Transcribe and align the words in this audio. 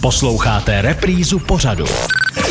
Posloucháte 0.00 0.82
reprízu 0.82 1.38
pořadu. 1.38 1.84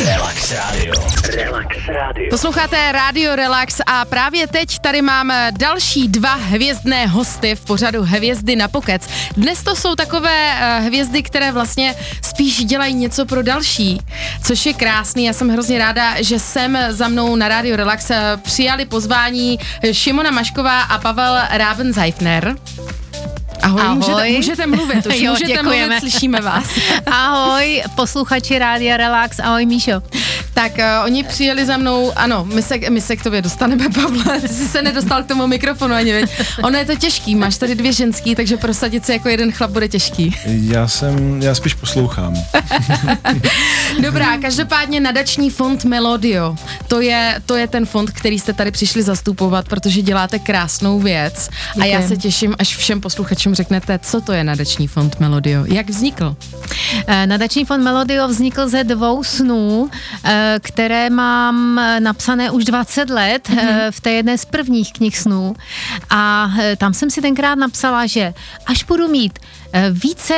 Relax 0.04 0.52
Radio. 0.52 0.94
Relax 1.36 1.76
Radio. 1.88 2.30
Posloucháte 2.30 2.92
Radio 2.92 3.36
Relax 3.36 3.80
a 3.86 4.04
právě 4.04 4.46
teď 4.46 4.78
tady 4.78 5.02
máme 5.02 5.52
další 5.58 6.08
dva 6.08 6.34
hvězdné 6.34 7.06
hosty 7.06 7.54
v 7.54 7.60
pořadu 7.60 8.02
Hvězdy 8.02 8.56
na 8.56 8.68
pokec. 8.68 9.08
Dnes 9.36 9.62
to 9.62 9.76
jsou 9.76 9.94
takové 9.94 10.52
uh, 10.52 10.86
hvězdy, 10.86 11.22
které 11.22 11.52
vlastně 11.52 11.94
spíš 12.22 12.64
dělají 12.64 12.94
něco 12.94 13.26
pro 13.26 13.42
další, 13.42 14.00
což 14.44 14.66
je 14.66 14.72
krásný. 14.72 15.24
Já 15.24 15.32
jsem 15.32 15.48
hrozně 15.48 15.78
ráda, 15.78 16.22
že 16.22 16.38
sem 16.38 16.78
za 16.88 17.08
mnou 17.08 17.36
na 17.36 17.48
Radio 17.48 17.76
Relax 17.76 18.10
eh, 18.10 18.36
přijali 18.42 18.84
pozvání 18.84 19.58
Šimona 19.92 20.30
Mašková 20.30 20.82
a 20.82 20.98
Pavel 20.98 21.38
Ravenzeifner. 21.50 22.56
Ahoj, 23.64 23.80
Ahoj. 23.82 23.96
Můžete, 23.96 24.30
můžete 24.36 24.66
mluvit, 24.66 25.06
už 25.06 25.14
jo, 25.20 25.30
můžete 25.30 25.52
děkujeme. 25.52 25.86
mluvit, 25.86 26.00
slyšíme 26.00 26.40
vás. 26.40 26.64
Ahoj, 27.06 27.82
posluchači 27.94 28.58
Rádia 28.58 28.96
Relax, 28.96 29.38
ahoj 29.40 29.66
Míšo. 29.66 30.02
Tak 30.54 30.72
uh, 30.78 31.04
oni 31.04 31.24
přijeli 31.24 31.66
za 31.66 31.76
mnou, 31.76 32.12
ano, 32.16 32.44
my 32.44 32.62
se, 32.62 32.74
my 32.90 33.00
se 33.00 33.16
k 33.16 33.22
tobě 33.22 33.42
dostaneme, 33.42 33.88
Pavle, 33.94 34.40
ty 34.40 34.48
jsi 34.48 34.68
se 34.68 34.82
nedostal 34.82 35.22
k 35.22 35.26
tomu 35.26 35.46
mikrofonu 35.46 35.94
ani, 35.94 36.12
veď. 36.12 36.30
Ono 36.62 36.78
je 36.78 36.84
to 36.84 36.96
těžký, 36.96 37.34
máš 37.34 37.56
tady 37.56 37.74
dvě 37.74 37.92
ženský, 37.92 38.34
takže 38.34 38.56
prosadit 38.56 39.06
se 39.06 39.12
jako 39.12 39.28
jeden 39.28 39.52
chlap 39.52 39.70
bude 39.70 39.88
těžký. 39.88 40.36
Já 40.46 40.88
jsem, 40.88 41.42
já 41.42 41.54
spíš 41.54 41.74
poslouchám. 41.74 42.34
Dobrá, 44.02 44.38
každopádně 44.38 45.00
nadační 45.00 45.50
fond 45.50 45.84
Melodio, 45.84 46.56
to 46.88 47.00
je, 47.00 47.42
to 47.46 47.56
je 47.56 47.66
ten 47.66 47.86
fond, 47.86 48.10
který 48.10 48.38
jste 48.38 48.52
tady 48.52 48.70
přišli 48.70 49.02
zastupovat, 49.02 49.68
protože 49.68 50.02
děláte 50.02 50.38
krásnou 50.38 51.00
věc 51.00 51.48
Děkujem. 51.74 51.96
a 51.96 52.00
já 52.00 52.08
se 52.08 52.16
těším, 52.16 52.54
až 52.58 52.76
všem 52.76 53.00
posluchačům 53.00 53.54
řeknete, 53.54 53.98
co 53.98 54.20
to 54.20 54.32
je 54.32 54.44
nadační 54.44 54.88
fond 54.88 55.20
Melodio, 55.20 55.64
jak 55.66 55.90
vznikl? 55.90 56.36
Eh, 57.06 57.26
nadační 57.26 57.64
fond 57.64 57.82
Melodio 57.82 58.28
vznikl 58.28 58.68
ze 58.68 58.84
dvou 58.84 59.24
snů, 59.24 59.90
eh, 60.24 60.43
které 60.60 61.10
mám 61.10 61.80
napsané 61.98 62.50
už 62.50 62.64
20 62.64 63.10
let 63.10 63.48
mm-hmm. 63.48 63.90
v 63.90 64.00
té 64.00 64.10
jedné 64.10 64.38
z 64.38 64.44
prvních 64.44 64.92
knih 64.92 65.18
snů 65.18 65.54
a 66.10 66.50
tam 66.76 66.94
jsem 66.94 67.10
si 67.10 67.22
tenkrát 67.22 67.54
napsala, 67.54 68.06
že 68.06 68.34
až 68.66 68.84
budu 68.84 69.08
mít 69.08 69.38
více 69.90 70.34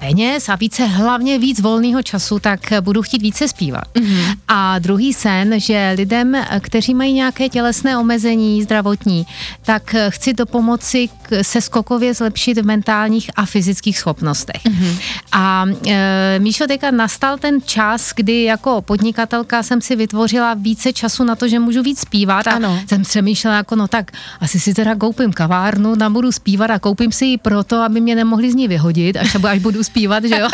peněz 0.00 0.48
a 0.48 0.56
více, 0.56 0.84
hlavně 0.84 1.38
víc 1.38 1.60
volného 1.60 2.02
času, 2.02 2.38
tak 2.38 2.60
budu 2.80 3.02
chtít 3.02 3.22
více 3.22 3.48
zpívat. 3.48 3.84
Mm-hmm. 3.94 4.36
A 4.48 4.78
druhý 4.78 5.12
sen, 5.12 5.60
že 5.60 5.94
lidem, 5.96 6.36
kteří 6.60 6.94
mají 6.94 7.12
nějaké 7.12 7.48
tělesné 7.48 7.98
omezení 7.98 8.62
zdravotní, 8.62 9.26
tak 9.62 9.94
chci 10.08 10.32
do 10.32 10.46
pomoci 10.46 11.08
se 11.42 11.60
skokově 11.60 12.14
zlepšit 12.14 12.58
v 12.58 12.66
mentálních 12.66 13.30
a 13.36 13.46
fyzických 13.46 13.98
schopnostech. 13.98 14.64
Mm-hmm. 14.64 14.98
A 15.32 15.66
e, 15.86 16.38
Míšo, 16.38 16.66
teďka 16.66 16.90
nastal 16.90 17.38
ten 17.38 17.60
čas, 17.62 18.12
kdy 18.16 18.42
jako 18.42 18.82
podnikatelka 18.82 19.62
jsem 19.62 19.80
si 19.80 19.96
vytvořila 19.96 20.54
více 20.54 20.92
času 20.92 21.24
na 21.24 21.36
to, 21.36 21.48
že 21.48 21.58
můžu 21.58 21.82
víc 21.82 22.00
zpívat 22.00 22.46
a 22.46 22.50
ano. 22.50 22.80
jsem 22.86 23.02
přemýšlela 23.02 23.56
jako 23.56 23.76
no 23.76 23.88
tak 23.88 24.10
asi 24.40 24.60
si 24.60 24.74
teda 24.74 24.94
koupím 24.94 25.32
kavárnu, 25.32 25.96
tam 25.96 26.12
budu 26.12 26.32
zpívat 26.32 26.70
a 26.70 26.78
koupím 26.78 27.12
si 27.12 27.24
ji 27.24 27.38
proto, 27.38 27.76
aby 27.76 28.00
mě 28.00 28.14
nemohli 28.14 28.52
z 28.52 28.54
ní 28.54 28.68
vyhodit, 28.68 29.16
až, 29.16 29.36
až 29.44 29.58
budu 29.58 29.84
zpívat, 29.90 30.24
že 30.24 30.38
jo? 30.38 30.48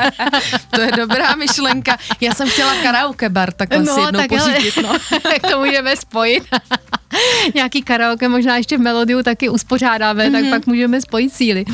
to 0.70 0.80
je 0.80 0.92
dobrá 0.92 1.34
myšlenka. 1.34 1.96
Já 2.20 2.34
jsem 2.34 2.48
chtěla 2.48 2.74
karaoke 2.82 3.28
bar 3.28 3.52
takhle 3.52 3.78
no, 3.78 3.94
si 3.94 4.00
jednou 4.00 4.20
tak 4.20 4.28
pořídit. 4.28 4.76
No. 4.82 4.92
to 5.50 5.58
můžeme 5.58 5.96
spojit. 5.96 6.44
Nějaký 7.54 7.82
karaoke 7.82 8.28
možná 8.28 8.56
ještě 8.56 8.78
v 8.78 8.80
melodiu 8.80 9.22
taky 9.22 9.48
uspořádáme, 9.48 10.28
mm-hmm. 10.28 10.32
tak 10.32 10.42
mhm. 10.42 10.50
pak 10.50 10.66
můžeme 10.66 11.00
spojit 11.00 11.32
síly. 11.32 11.64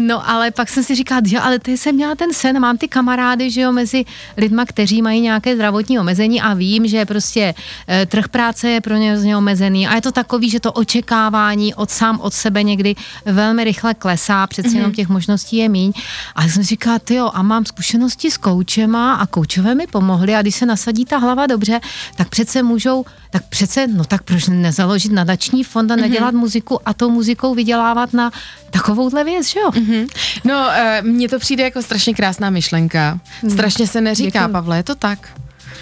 No 0.00 0.30
ale 0.30 0.50
pak 0.50 0.68
jsem 0.68 0.84
si 0.84 0.94
říkala, 0.94 1.20
že 1.24 1.38
ale 1.38 1.58
ty 1.58 1.76
jsem 1.76 1.94
měla 1.94 2.14
ten 2.14 2.32
sen, 2.32 2.60
mám 2.60 2.78
ty 2.78 2.88
kamarády, 2.88 3.50
že 3.50 3.60
jo, 3.60 3.72
mezi 3.72 4.04
lidma, 4.36 4.64
kteří 4.64 5.02
mají 5.02 5.20
nějaké 5.20 5.54
zdravotní 5.54 5.98
omezení 5.98 6.40
a 6.40 6.54
vím, 6.54 6.86
že 6.86 7.06
prostě 7.06 7.54
e, 7.88 8.06
trh 8.06 8.28
práce 8.28 8.70
je 8.70 8.80
pro 8.80 8.96
ně 8.96 9.36
omezený 9.36 9.88
a 9.88 9.94
je 9.94 10.00
to 10.00 10.12
takový, 10.12 10.50
že 10.50 10.60
to 10.60 10.72
očekávání 10.72 11.74
od 11.74 11.90
sám 11.90 12.20
od 12.20 12.34
sebe 12.34 12.62
někdy 12.62 12.94
velmi 13.24 13.64
rychle 13.64 13.94
klesá, 13.94 14.46
přeci 14.46 14.68
mm-hmm. 14.68 14.76
jenom 14.76 14.92
těch 14.92 15.08
možností 15.08 15.56
je 15.56 15.68
míň. 15.68 15.92
A 16.34 16.42
jsem 16.42 16.62
si 16.62 16.68
říkala, 16.68 16.98
ty 16.98 17.14
jo, 17.14 17.30
a 17.34 17.42
mám 17.42 17.64
zkušenosti 17.64 18.30
s 18.30 18.36
koučema 18.36 19.14
a 19.14 19.26
koučové 19.26 19.74
mi 19.74 19.86
pomohli 19.86 20.34
a 20.34 20.42
když 20.42 20.54
se 20.54 20.66
nasadí 20.66 21.04
ta 21.04 21.18
hlava 21.18 21.46
dobře, 21.46 21.80
tak 22.16 22.28
přece 22.28 22.62
můžou, 22.62 23.04
tak 23.30 23.42
přece, 23.48 23.86
no 23.86 24.04
tak 24.04 24.22
proč 24.22 24.48
nezaložit 24.48 25.12
nadační 25.12 25.64
fond 25.64 25.90
a 25.90 25.94
mhm. 25.94 26.02
nedělat 26.02 26.34
mm-hmm. 26.34 26.38
muziku 26.38 26.88
a 26.88 26.94
tou 26.94 27.10
muzikou 27.10 27.54
vydělávat 27.54 28.12
na 28.12 28.30
takovouhle 28.70 29.24
věc, 29.24 29.46
že 29.46 29.60
jo? 29.60 29.70
Mm-hmm. 29.70 30.08
No, 30.44 30.66
uh, 30.68 31.06
mně 31.08 31.28
to 31.28 31.38
přijde 31.38 31.64
jako 31.64 31.82
strašně 31.82 32.14
krásná 32.14 32.50
myšlenka. 32.50 33.20
Hmm. 33.42 33.50
Strašně 33.50 33.86
se 33.86 34.00
neříká, 34.00 34.40
Děkuji. 34.40 34.52
Pavle, 34.52 34.76
je 34.76 34.82
to 34.82 34.94
tak? 34.94 35.28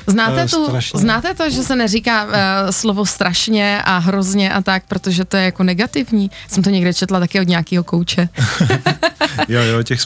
Znáte, 0.06 0.46
tu, 0.46 0.66
znáte 0.94 1.34
to, 1.34 1.50
že 1.50 1.62
se 1.62 1.76
neříká 1.76 2.24
uh, 2.24 2.30
slovo 2.70 3.06
strašně 3.06 3.82
a 3.84 3.98
hrozně 3.98 4.52
a 4.52 4.62
tak, 4.62 4.82
protože 4.88 5.24
to 5.24 5.36
je 5.36 5.44
jako 5.44 5.62
negativní? 5.62 6.30
Jsem 6.48 6.62
to 6.62 6.70
někde 6.70 6.94
četla 6.94 7.20
taky 7.20 7.40
od 7.40 7.48
nějakého 7.48 7.84
kouče. 7.84 8.28
jo, 9.48 9.60
jo, 9.62 9.82
těch, 9.82 10.00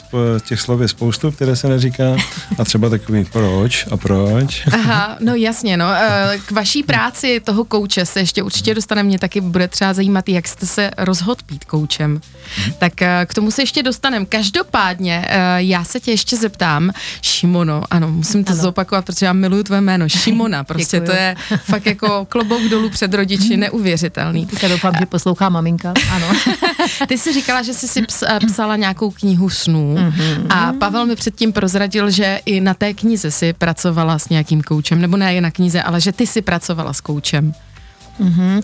těch 0.47 0.61
slov 0.61 0.81
je 0.81 0.87
spoustu, 0.87 1.31
které 1.31 1.55
se 1.55 1.67
neříká 1.67 2.15
a 2.57 2.65
třeba 2.65 2.89
takový 2.89 3.25
proč 3.25 3.87
a 3.91 3.97
proč. 3.97 4.67
Aha, 4.71 5.17
no 5.19 5.35
jasně, 5.35 5.77
no. 5.77 5.85
Uh, 5.85 6.41
k 6.45 6.51
vaší 6.51 6.83
práci 6.83 7.39
toho 7.43 7.65
kouče 7.65 8.05
se 8.05 8.19
ještě 8.19 8.43
určitě 8.43 8.75
dostane, 8.75 9.03
mě 9.03 9.19
taky 9.19 9.41
bude 9.41 9.67
třeba 9.67 9.93
zajímat, 9.93 10.29
jak 10.29 10.47
jste 10.47 10.65
se 10.65 10.91
rozhodl 10.97 11.41
být 11.47 11.65
koučem. 11.65 12.21
Hmm. 12.55 12.73
Tak 12.77 12.93
uh, 13.01 13.07
k 13.25 13.33
tomu 13.33 13.51
se 13.51 13.61
ještě 13.61 13.83
dostaneme. 13.83 14.25
Každopádně, 14.25 15.25
uh, 15.27 15.35
já 15.57 15.83
se 15.83 15.99
tě 15.99 16.11
ještě 16.11 16.37
zeptám, 16.37 16.91
Šimono, 17.21 17.83
ano, 17.89 18.11
musím 18.11 18.43
to 18.43 18.53
ano. 18.53 18.61
zopakovat, 18.61 19.05
protože 19.05 19.25
já 19.25 19.33
miluju 19.33 19.63
tvé 19.63 19.81
jméno, 19.81 20.09
Šimona, 20.09 20.63
prostě 20.71 21.01
to 21.01 21.11
je 21.11 21.35
fakt 21.63 21.85
jako 21.85 22.25
klobouk 22.29 22.61
dolů 22.61 22.89
před 22.89 23.13
rodiči, 23.13 23.57
neuvěřitelný. 23.57 24.47
Já 24.63 24.69
doufám, 24.69 24.93
že 24.99 25.05
poslouchá 25.05 25.49
maminka, 25.49 25.93
ano. 26.11 26.27
Ty 27.07 27.17
jsi 27.17 27.33
říkala, 27.33 27.61
že 27.61 27.73
jsi 27.73 27.87
si 27.87 28.01
psala 28.47 28.75
nějakou 28.75 29.11
knihu 29.11 29.30
snů 29.49 29.95
mm-hmm. 29.95 30.45
a 30.49 30.73
Pavel 30.73 31.05
mi 31.05 31.15
předtím 31.15 31.53
prozradil, 31.53 32.09
že 32.11 32.39
i 32.45 32.61
na 32.61 32.73
té 32.73 32.93
knize 32.93 33.31
si 33.31 33.53
pracovala 33.53 34.19
s 34.19 34.29
nějakým 34.29 34.61
koučem, 34.61 35.01
nebo 35.01 35.17
ne 35.17 35.41
na 35.41 35.51
knize, 35.51 35.81
ale 35.81 36.01
že 36.01 36.11
ty 36.11 36.27
si 36.27 36.41
pracovala 36.41 36.93
s 36.93 37.01
koučem. 37.01 37.53
Mm-hmm. 38.19 38.57
Uh, 38.57 38.61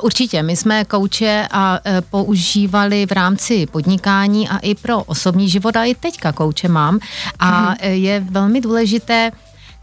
určitě, 0.00 0.42
my 0.42 0.56
jsme 0.56 0.84
kouče 0.84 1.48
a 1.50 1.80
uh, 1.86 1.92
používali 2.10 3.06
v 3.06 3.12
rámci 3.12 3.66
podnikání 3.66 4.48
a 4.48 4.58
i 4.58 4.74
pro 4.74 5.04
osobní 5.04 5.48
život 5.48 5.76
a 5.76 5.84
i 5.84 5.94
teďka 5.94 6.32
kouče 6.32 6.68
mám 6.68 6.98
a 7.38 7.74
mm-hmm. 7.74 7.90
je 7.90 8.20
velmi 8.20 8.60
důležité 8.60 9.30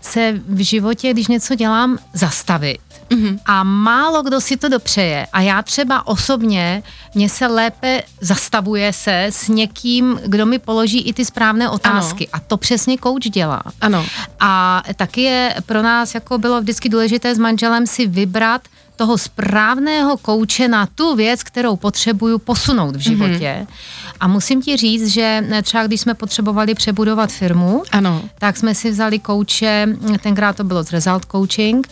se 0.01 0.33
v 0.49 0.63
životě, 0.63 1.13
když 1.13 1.27
něco 1.27 1.55
dělám, 1.55 1.97
zastavit. 2.13 2.94
Mm-hmm. 3.09 3.39
A 3.45 3.63
málo 3.63 4.23
kdo 4.23 4.41
si 4.41 4.57
to 4.57 4.69
dopřeje. 4.69 5.27
A 5.33 5.41
já 5.41 5.61
třeba 5.61 6.07
osobně, 6.07 6.83
mě 7.15 7.29
se 7.29 7.47
lépe 7.47 8.03
zastavuje 8.21 8.93
se 8.93 9.23
s 9.23 9.47
někým, 9.47 10.19
kdo 10.25 10.45
mi 10.45 10.59
položí 10.59 11.01
i 11.01 11.13
ty 11.13 11.25
správné 11.25 11.69
otázky. 11.69 12.27
Ano. 12.27 12.43
A 12.43 12.47
to 12.47 12.57
přesně 12.57 12.97
kouč 12.97 13.29
dělá. 13.29 13.61
Ano. 13.81 14.05
A 14.39 14.83
taky 14.95 15.21
je 15.21 15.55
pro 15.65 15.81
nás 15.81 16.15
jako 16.15 16.37
bylo 16.37 16.61
vždycky 16.61 16.89
důležité 16.89 17.35
s 17.35 17.37
manželem 17.37 17.87
si 17.87 18.07
vybrat 18.07 18.61
toho 18.95 19.17
správného 19.17 20.17
kouče 20.17 20.67
na 20.67 20.85
tu 20.85 21.15
věc, 21.15 21.43
kterou 21.43 21.75
potřebuju 21.75 22.39
posunout 22.39 22.95
v 22.95 22.99
životě. 22.99 23.57
Mm-hmm. 23.61 24.15
A 24.19 24.27
musím 24.27 24.61
ti 24.61 24.77
říct, 24.77 25.07
že 25.07 25.43
třeba 25.63 25.87
když 25.87 26.01
jsme 26.01 26.13
potřebovali 26.13 26.73
přebudovat 26.73 27.31
firmu, 27.31 27.83
ano. 27.91 28.21
tak 28.39 28.57
jsme 28.57 28.75
si 28.75 28.91
vzali 28.91 29.19
kouče, 29.19 29.87
tenkrát 30.21 30.55
to 30.55 30.63
bylo 30.63 30.83
z 30.83 30.91
Result 30.91 31.25
Coaching, 31.31 31.87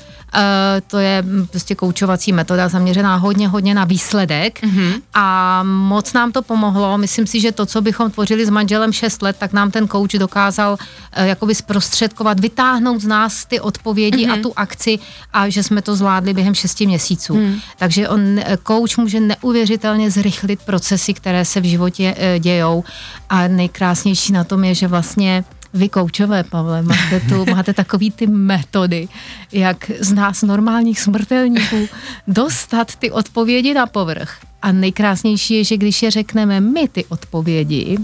to 0.87 0.97
je 0.97 1.23
prostě 1.49 1.75
koučovací 1.75 2.33
metoda 2.33 2.69
zaměřená 2.69 3.15
hodně, 3.15 3.47
hodně 3.47 3.73
na 3.73 3.85
výsledek 3.85 4.61
mm-hmm. 4.61 5.01
a 5.13 5.63
moc 5.63 6.13
nám 6.13 6.31
to 6.31 6.41
pomohlo. 6.41 6.97
Myslím 6.97 7.27
si, 7.27 7.39
že 7.39 7.51
to, 7.51 7.65
co 7.65 7.81
bychom 7.81 8.11
tvořili 8.11 8.45
s 8.45 8.49
manželem 8.49 8.93
6 8.93 9.21
let, 9.21 9.35
tak 9.39 9.53
nám 9.53 9.71
ten 9.71 9.87
kouč 9.87 10.13
dokázal 10.13 10.73
uh, 10.73 11.23
jakoby 11.23 11.55
zprostředkovat, 11.55 12.39
vytáhnout 12.39 13.01
z 13.01 13.07
nás 13.07 13.45
ty 13.45 13.59
odpovědi 13.59 14.27
mm-hmm. 14.27 14.39
a 14.39 14.43
tu 14.43 14.53
akci 14.55 14.99
a 15.33 15.49
že 15.49 15.63
jsme 15.63 15.81
to 15.81 15.95
zvládli 15.95 16.33
během 16.33 16.55
6 16.55 16.81
měsíců. 16.81 17.35
Mm. 17.35 17.59
Takže 17.77 18.09
on, 18.09 18.39
kouč 18.63 18.97
může 18.97 19.19
neuvěřitelně 19.19 20.11
zrychlit 20.11 20.59
procesy, 20.65 21.13
které 21.13 21.45
se 21.45 21.61
v 21.61 21.63
životě 21.63 22.13
Eh, 22.17 22.39
dějou. 22.39 22.83
A 23.29 23.47
nejkrásnější 23.47 24.33
na 24.33 24.43
tom 24.43 24.63
je, 24.63 24.75
že 24.75 24.87
vlastně 24.87 25.43
vy 25.73 25.89
koučové, 25.89 26.43
Pavle, 26.43 26.81
máte, 26.81 27.19
tu, 27.19 27.45
máte 27.45 27.73
takový 27.73 28.11
ty 28.11 28.27
metody, 28.27 29.07
jak 29.51 29.91
z 29.99 30.13
nás 30.13 30.41
normálních 30.41 30.99
smrtelníků 30.99 31.87
dostat 32.27 32.95
ty 32.95 33.11
odpovědi 33.11 33.73
na 33.73 33.85
povrch. 33.85 34.37
A 34.61 34.71
nejkrásnější 34.71 35.53
je, 35.53 35.63
že 35.63 35.77
když 35.77 36.03
je 36.03 36.11
řekneme 36.11 36.61
my 36.61 36.87
ty 36.87 37.05
odpovědi, 37.05 37.97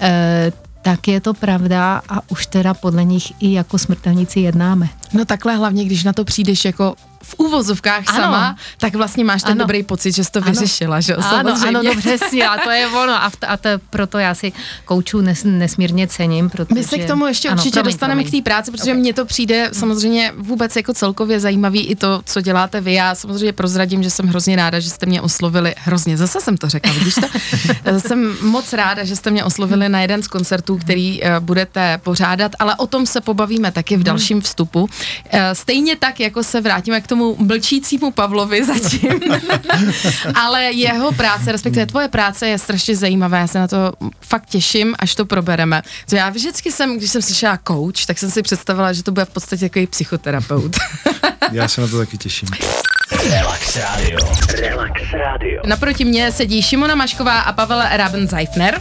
eh, 0.00 0.52
tak 0.82 1.08
je 1.08 1.20
to 1.20 1.34
pravda 1.34 2.02
a 2.08 2.30
už 2.30 2.46
teda 2.46 2.74
podle 2.74 3.04
nich 3.04 3.32
i 3.40 3.52
jako 3.52 3.78
smrtelníci 3.78 4.40
jednáme. 4.40 4.88
No 5.12 5.24
takhle 5.24 5.56
hlavně, 5.56 5.84
když 5.84 6.04
na 6.04 6.12
to 6.12 6.24
přijdeš 6.24 6.64
jako 6.64 6.94
v 7.22 7.34
úvozovkách 7.38 8.04
Ano. 8.06 8.18
sama, 8.18 8.56
tak 8.78 8.94
vlastně 8.94 9.24
máš 9.24 9.42
ten 9.42 9.50
Ano. 9.52 9.58
dobrý 9.58 9.82
pocit, 9.82 10.12
že 10.12 10.24
jsi 10.24 10.30
to 10.30 10.38
Ano. 10.42 10.50
vyřešila, 10.52 11.00
že 11.00 11.12
jo? 11.12 11.18
Ano, 11.22 11.28
samozřejmě. 11.56 11.78
ano, 11.78 11.82
no 11.94 12.00
přesně, 12.00 12.48
a 12.48 12.58
to 12.64 12.70
je 12.70 12.86
ono. 12.86 13.22
A, 13.24 13.30
v- 13.30 13.36
a 13.48 13.56
to, 13.56 13.68
proto 13.90 14.18
já 14.18 14.34
si 14.34 14.52
koučů 14.84 15.20
nes, 15.20 15.44
nesmírně 15.44 16.06
cením, 16.08 16.50
protože... 16.50 16.74
My 16.74 16.84
se 16.84 16.98
k 16.98 17.06
tomu 17.06 17.26
ještě 17.26 17.48
ano, 17.48 17.56
určitě 17.56 17.74
promiň, 17.80 17.92
dostaneme 17.92 18.22
promiň. 18.22 18.40
k 18.40 18.44
té 18.44 18.50
práci, 18.50 18.70
protože 18.70 18.92
Ok. 18.92 18.98
mně 18.98 19.14
to 19.14 19.24
přijde 19.24 19.70
samozřejmě 19.72 20.32
vůbec 20.36 20.76
jako 20.76 20.94
celkově 20.94 21.40
zajímavý 21.40 21.86
i 21.86 21.96
to, 21.96 22.22
co 22.24 22.40
děláte 22.40 22.80
vy. 22.80 22.92
Já 22.94 23.14
samozřejmě 23.14 23.52
prozradím, 23.52 24.02
že 24.02 24.10
jsem 24.10 24.26
hrozně 24.26 24.56
ráda, 24.56 24.80
že 24.80 24.90
jste 24.90 25.06
mě 25.06 25.20
oslovili, 25.20 25.74
hrozně, 25.78 26.16
zase 26.16 26.40
jsem 26.40 26.56
to 26.56 26.68
řekla, 26.68 26.92
vidíš 26.92 27.14
to? 27.14 27.26
Eh, 27.84 28.00
jsem 28.00 28.36
moc 28.42 28.72
ráda, 28.72 29.04
že 29.04 29.16
jste 29.16 29.30
mě 29.30 29.44
oslovili 29.44 29.88
na 29.88 30.00
jeden 30.00 30.22
z 30.22 30.28
koncertů, 30.28 30.78
který 30.78 31.24
eh, 31.24 31.40
budete 31.40 31.98
pořádat, 31.98 32.52
ale 32.58 32.74
o 32.76 32.86
tom 32.86 33.06
se 33.06 33.20
pobavíme 33.20 33.72
taky 33.72 33.96
v 33.96 34.02
dalším 34.02 34.40
vstupu. 34.40 34.88
Eh, 35.30 35.54
Stejně 35.54 35.96
tak, 35.96 36.20
jako 36.20 36.42
se 36.42 36.60
vrátíme 36.60 37.00
k 37.00 37.06
tomu 37.10 37.36
mlčícímu 37.38 38.10
Pavlovi 38.10 38.64
zatím, 38.64 39.20
ale 40.34 40.62
jeho 40.62 41.12
práce, 41.12 41.52
respektive 41.52 41.86
tvoje 41.86 42.08
práce 42.08 42.48
je 42.48 42.58
strašně 42.58 42.96
zajímavá, 42.96 43.38
já 43.38 43.46
se 43.46 43.58
na 43.58 43.68
to 43.68 43.92
fakt 44.20 44.46
těším, 44.46 44.94
až 44.98 45.14
to 45.14 45.26
probereme. 45.26 45.82
To 46.10 46.16
já 46.16 46.30
vždycky 46.30 46.72
jsem, 46.72 46.96
když 46.96 47.10
jsem 47.10 47.22
slyšela 47.22 47.58
coach, 47.68 48.06
tak 48.06 48.18
jsem 48.18 48.30
si 48.30 48.42
představila, 48.42 48.92
že 48.92 49.02
to 49.02 49.12
bude 49.12 49.24
v 49.24 49.30
podstatě 49.30 49.68
takový 49.68 49.86
psychoterapeut. 49.86 50.76
Já 51.52 51.68
se 51.68 51.80
na 51.80 51.88
to 51.88 51.98
taky 51.98 52.18
těším. 52.18 52.48
Relax 53.30 53.76
Radio. 53.76 54.18
Relax 54.58 55.02
Radio. 55.12 55.62
Naproti 55.66 56.04
mně 56.04 56.32
sedí 56.32 56.62
Šimona 56.62 56.94
Mašková 56.94 57.40
a 57.40 57.52
Pavel 57.52 57.82
Rabenzeifner. 57.90 58.80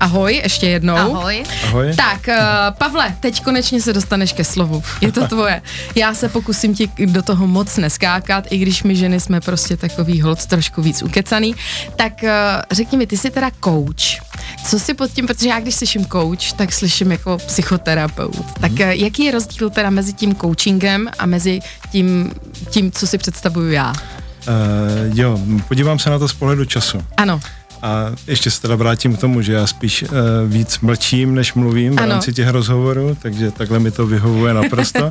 Ahoj, 0.00 0.40
ještě 0.42 0.68
jednou. 0.68 0.96
Ahoj. 0.96 1.42
Ahoj. 1.64 1.92
Tak, 1.96 2.28
uh, 2.28 2.34
Pavle, 2.78 3.14
teď 3.20 3.42
konečně 3.42 3.82
se 3.82 3.92
dostaneš 3.92 4.32
ke 4.32 4.44
slovu. 4.44 4.82
Je 5.00 5.12
to 5.12 5.28
tvoje. 5.28 5.62
Já 5.94 6.14
se 6.14 6.28
pokusím 6.28 6.74
ti 6.74 6.90
do 7.06 7.22
toho 7.22 7.46
moc 7.46 7.76
neskákat, 7.76 8.44
i 8.50 8.58
když 8.58 8.82
my 8.82 8.96
ženy 8.96 9.20
jsme 9.20 9.40
prostě 9.40 9.76
takový 9.76 10.20
hold 10.20 10.46
trošku 10.46 10.82
víc 10.82 11.02
ukecaný. 11.02 11.54
Tak 11.96 12.12
uh, 12.22 12.28
řekni 12.70 12.98
mi, 12.98 13.06
ty 13.06 13.16
jsi 13.16 13.30
teda 13.30 13.50
coach. 13.64 14.22
Co 14.66 14.78
si 14.78 14.94
pod 14.94 15.10
tím, 15.10 15.26
protože 15.26 15.48
já 15.48 15.60
když 15.60 15.74
slyším 15.74 16.06
coach, 16.06 16.52
tak 16.56 16.72
slyším 16.72 17.12
jako 17.12 17.38
psychoterapeut. 17.38 18.60
Tak 18.60 18.72
uh, 18.72 18.78
jaký 18.80 19.24
je 19.24 19.32
rozdíl 19.32 19.70
teda 19.70 19.90
mezi 19.90 20.12
tím 20.12 20.36
coachingem 20.36 21.10
a 21.18 21.26
mezi 21.26 21.60
tím, 21.92 22.32
tím 22.70 22.92
co 22.92 23.06
si 23.06 23.18
představuju 23.18 23.70
já? 23.70 23.92
Uh, 23.92 25.18
jo, 25.18 25.38
podívám 25.68 25.98
se 25.98 26.10
na 26.10 26.18
to 26.18 26.28
z 26.28 26.32
pohledu 26.32 26.64
času. 26.64 27.04
Ano, 27.16 27.40
A 27.82 28.12
ještě 28.26 28.50
se 28.50 28.62
teda 28.62 28.76
vrátím 28.76 29.16
k 29.16 29.20
tomu, 29.20 29.42
že 29.42 29.52
já 29.52 29.66
spíš 29.66 30.02
uh, 30.02 30.08
víc 30.46 30.78
mlčím, 30.80 31.34
než 31.34 31.54
mluvím 31.54 31.96
v 31.96 32.00
Ano. 32.00 32.08
rámci 32.12 32.32
těch 32.32 32.48
rozhovorů, 32.48 33.16
takže 33.22 33.50
takhle 33.50 33.78
mi 33.78 33.90
to 33.90 34.06
vyhovuje 34.06 34.54
naprosto. 34.54 35.10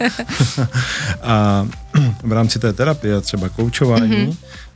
a 1.21 1.67
v 2.23 2.31
rámci 2.31 2.59
té 2.59 2.73
terapie 2.73 3.15
a 3.15 3.21
třeba 3.21 3.49
koučování, 3.49 4.07
Mhm. 4.07 4.25
mm-hmm. 4.29 4.35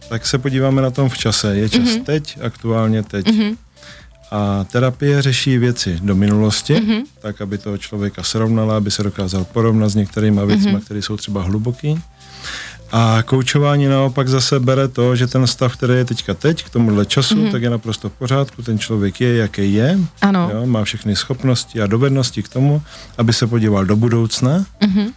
tak 0.09 0.27
se 0.27 0.37
podíváme 0.37 0.81
na 0.81 0.91
tom 0.91 1.09
v 1.09 1.17
čase. 1.17 1.55
Je 1.55 1.69
čas 1.69 1.81
mm-hmm. 1.81 2.03
teď, 2.03 2.37
aktuálně 2.41 3.03
teď. 3.03 3.27
Mhm. 3.27 3.39
Mm-hmm. 3.41 3.55
A 4.31 4.63
terapie 4.71 5.21
řeší 5.21 5.57
věci 5.57 5.99
do 6.01 6.15
minulosti, 6.15 6.73
Mhm. 6.73 6.83
mm-hmm. 6.91 7.03
tak 7.21 7.41
aby 7.41 7.57
toho 7.57 7.77
člověka 7.77 8.23
srovnala, 8.23 8.77
aby 8.77 8.91
se 8.91 9.03
dokázal 9.03 9.43
porovnat 9.43 9.89
s 9.89 9.95
některýma 9.95 10.45
věcmi, 10.45 10.65
Mhm. 10.71 10.75
mm-hmm. 10.79 10.85
které 10.85 11.01
jsou 11.01 11.17
třeba 11.17 11.41
hluboký. 11.41 11.99
A 12.91 13.23
koučování 13.25 13.85
naopak 13.87 14.27
zase 14.27 14.59
bere 14.59 14.87
to, 14.87 15.15
že 15.15 15.27
ten 15.27 15.47
stav, 15.47 15.73
který 15.73 15.93
je 15.93 16.05
teďka 16.05 16.33
teď, 16.33 16.63
k 16.63 16.69
tomuhle 16.69 17.05
času, 17.05 17.35
Mhm. 17.35 17.45
mm-hmm. 17.45 17.51
tak 17.51 17.61
je 17.61 17.69
naprosto 17.69 18.09
v 18.09 18.13
pořádku, 18.13 18.61
ten 18.61 18.79
člověk 18.79 19.21
je, 19.21 19.35
jaký 19.35 19.73
je, 19.73 19.99
ano. 20.21 20.49
jo, 20.53 20.65
má 20.65 20.83
všechny 20.83 21.15
schopnosti 21.15 21.81
a 21.81 21.87
dovednosti 21.87 22.43
k 22.43 22.49
tomu, 22.49 22.81
aby 23.17 23.33
se 23.33 23.47
podíval 23.47 23.85
do 23.85 23.95
budoucna, 23.95 24.65
Mhm. 24.81 25.07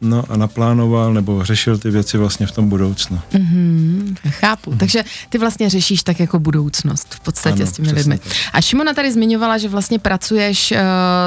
No 0.00 0.24
a 0.28 0.36
naplánoval 0.36 1.14
nebo 1.14 1.44
řešil 1.44 1.78
ty 1.78 1.90
věci 1.90 2.18
vlastně 2.18 2.46
v 2.46 2.52
tom 2.52 2.68
budoucnu. 2.68 3.20
Mhm, 3.32 4.14
chápu. 4.28 4.74
Takže 4.78 5.04
ty 5.28 5.38
vlastně 5.38 5.70
řešíš 5.70 6.02
tak 6.02 6.20
jako 6.20 6.38
budoucnost 6.38 7.14
v 7.14 7.20
podstatě 7.20 7.62
Ano, 7.62 7.66
s 7.66 7.72
těmi 7.72 7.92
lidmi. 7.92 8.18
tak. 8.18 8.32
A 8.52 8.60
Šimona 8.60 8.92
tady 8.94 9.12
zmiňovala, 9.12 9.58
že 9.58 9.68
vlastně 9.68 9.98
pracuješ 9.98 10.70
uh, 10.72 10.78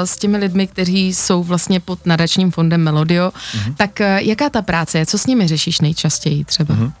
s 0.04 0.16
těmi 0.18 0.38
lidmi, 0.38 0.66
kteří 0.66 1.14
jsou 1.14 1.42
vlastně 1.44 1.80
pod 1.80 2.06
nadačním 2.06 2.50
fondem 2.50 2.82
Melodio. 2.82 3.32
Mhm. 3.54 3.74
Tak 3.74 3.90
uh, 4.00 4.06
jaká 4.06 4.50
ta 4.50 4.62
práce 4.62 4.98
je? 4.98 5.06
Co 5.06 5.18
s 5.18 5.26
nimi 5.26 5.48
řešíš 5.48 5.80
nejčastěji 5.80 6.44
třeba? 6.44 6.74
Mhm. 6.74 6.92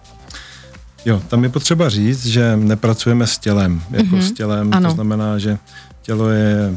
Jo, 1.04 1.22
tam 1.28 1.42
je 1.44 1.48
potřeba 1.50 1.88
říct, 1.88 2.26
že 2.26 2.56
nepracujeme 2.56 3.26
s 3.26 3.38
tělem, 3.38 3.82
jako 3.90 4.16
Mhm, 4.16 4.22
s 4.22 4.32
tělem, 4.32 4.70
ano. 4.74 4.88
to 4.88 4.94
znamená, 4.94 5.38
že 5.38 5.58
tělo 6.02 6.28
je 6.28 6.76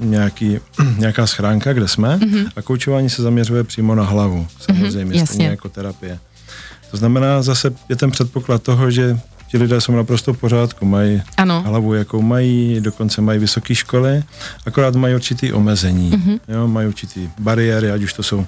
nějaký, 0.00 0.58
nějaká 0.98 1.26
schránka, 1.26 1.72
kde 1.72 1.88
jsme 1.88 2.16
Mhm. 2.16 2.46
a 2.56 2.62
koučování 2.62 3.10
se 3.10 3.22
zaměřuje 3.22 3.64
přímo 3.64 3.94
na 3.94 4.04
hlavu, 4.04 4.46
samozřejmě, 4.60 5.16
jasně. 5.18 5.26
stejně 5.26 5.46
jako 5.46 5.68
terapie. 5.68 6.18
To 6.90 6.96
znamená, 6.96 7.42
zase 7.42 7.70
je 7.88 7.96
ten 7.96 8.10
předpoklad 8.10 8.62
toho, 8.62 8.90
že 8.90 9.18
ti 9.48 9.58
lidé 9.58 9.80
jsou 9.80 9.92
naprosto 9.96 10.32
v 10.34 10.38
pořádku, 10.38 10.84
mají 10.86 11.22
Ano. 11.36 11.62
hlavu, 11.62 11.94
jakou 11.94 12.22
mají, 12.22 12.80
dokonce 12.80 13.20
mají 13.20 13.38
vysoké 13.38 13.74
školy, 13.74 14.22
akorát 14.66 14.94
mají 14.94 15.14
určitý 15.14 15.52
omezení, 15.52 16.10
Mhm. 16.10 16.38
jo, 16.48 16.68
mají 16.68 16.88
určitý 16.88 17.28
bariéry, 17.38 17.90
ať 17.90 18.02
už 18.02 18.12
to 18.12 18.22
jsou 18.22 18.46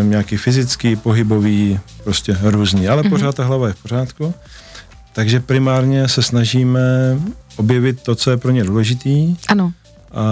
e, 0.00 0.04
nějaký 0.04 0.36
fyzický, 0.36 0.96
pohybový, 0.96 1.80
prostě 2.04 2.36
různý, 2.42 2.88
ale 2.88 3.02
Mhm. 3.02 3.10
pořád 3.10 3.34
ta 3.34 3.44
hlava 3.44 3.66
je 3.68 3.72
v 3.72 3.82
pořádku. 3.82 4.34
Takže 5.12 5.40
primárně 5.40 6.08
se 6.08 6.22
snažíme 6.22 6.80
objevit 7.56 8.02
to, 8.02 8.14
co 8.14 8.30
je 8.30 8.36
pro 8.36 8.50
ně 8.50 8.64
důležitý 8.64 9.36
Ano. 9.48 9.72
A 10.14 10.24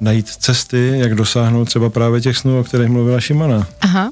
najít 0.00 0.28
cesty, 0.28 0.92
jak 0.94 1.14
dosáhnout 1.14 1.64
třeba 1.64 1.90
právě 1.90 2.20
těch 2.20 2.36
snů, 2.36 2.60
o 2.60 2.64
kterých 2.64 2.88
mluvila 2.88 3.20
Šimona. 3.20 3.66
Aha. 3.80 4.10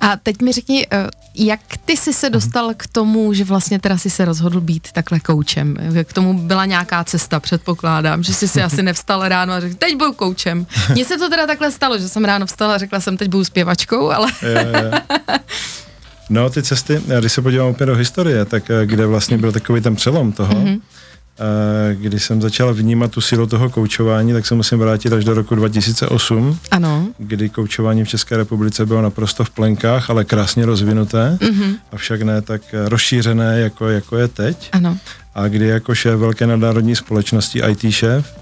A 0.00 0.16
teď 0.16 0.42
mi 0.42 0.52
řekni, 0.52 0.86
eh, 0.92 1.06
jak 1.34 1.60
ty 1.84 1.96
jsi 1.96 2.12
se 2.12 2.30
dostal 2.30 2.70
k 2.76 2.86
tomu, 2.86 3.32
že 3.32 3.44
vlastně 3.44 3.78
teda 3.78 3.98
si 3.98 4.10
se 4.10 4.24
rozhodl 4.24 4.60
být 4.60 4.88
takhle 4.92 5.20
koučem? 5.20 5.76
K 6.04 6.12
tomu 6.12 6.34
byla 6.46 6.64
nějaká 6.64 7.04
cesta, 7.04 7.40
předpokládám, 7.40 8.22
že 8.22 8.34
jsi 8.34 8.48
si 8.48 8.62
asi 8.62 8.82
nevstal 8.82 9.28
ráno 9.28 9.52
a 9.52 9.60
řekl, 9.60 9.74
teď 9.78 9.96
budu 9.96 10.12
koučem. 10.12 10.66
Mně 10.94 11.04
se 11.04 11.18
to 11.18 11.28
teda 11.30 11.46
takhle 11.46 11.70
stalo, 11.70 11.98
že 11.98 12.08
jsem 12.08 12.24
ráno 12.24 12.46
vstala 12.46 12.74
a 12.74 12.78
řekla 12.78 13.00
jsem, 13.00 13.16
teď 13.16 13.28
budu 13.28 13.44
zpěvačkou, 13.44 14.10
ale 14.10 14.28
Je, 14.42 14.50
je. 14.82 14.90
No, 16.30 16.50
ty 16.50 16.62
cesty, 16.62 17.02
když 17.18 17.32
se 17.32 17.42
podívám 17.42 17.68
opět 17.68 17.86
do 17.86 17.94
historie, 17.96 18.44
tak 18.44 18.70
eh, 18.70 18.86
kde 18.86 19.06
vlastně 19.06 19.38
byl 19.38 19.52
takový 19.52 19.80
ten 19.80 19.96
přelom 19.96 20.32
toho, 20.32 20.54
Mhm. 20.54 20.64
mm-hmm. 20.66 20.80
Když 21.94 22.24
jsem 22.24 22.42
začal 22.42 22.74
vnímat 22.74 23.10
tu 23.10 23.20
sílu 23.20 23.46
toho 23.46 23.70
koučování, 23.70 24.32
tak 24.32 24.46
se 24.46 24.54
musím 24.54 24.78
vrátit 24.78 25.12
až 25.12 25.24
do 25.24 25.34
roku 25.34 25.54
2008, 25.54 26.58
ano. 26.70 27.06
kdy 27.18 27.48
koučování 27.48 28.04
v 28.04 28.08
České 28.08 28.36
republice 28.36 28.86
bylo 28.86 29.02
naprosto 29.02 29.44
v 29.44 29.50
plenkách, 29.50 30.10
ale 30.10 30.24
krásně 30.24 30.66
rozvinuté, 30.66 31.38
Mhm. 31.42 31.50
mm-hmm. 31.62 31.74
avšak 31.92 32.22
ne 32.22 32.42
tak 32.42 32.62
rozšířené, 32.84 33.60
jako, 33.60 33.88
jako 33.88 34.16
je 34.16 34.28
teď. 34.28 34.68
Ano. 34.72 34.98
A 35.34 35.48
kdy 35.48 35.66
jako 35.66 35.94
šéf 35.94 36.18
velké 36.20 36.46
nadnárodní 36.46 36.96
společnosti, 36.96 37.62
IT 37.70 37.90
šéf, 37.92 38.41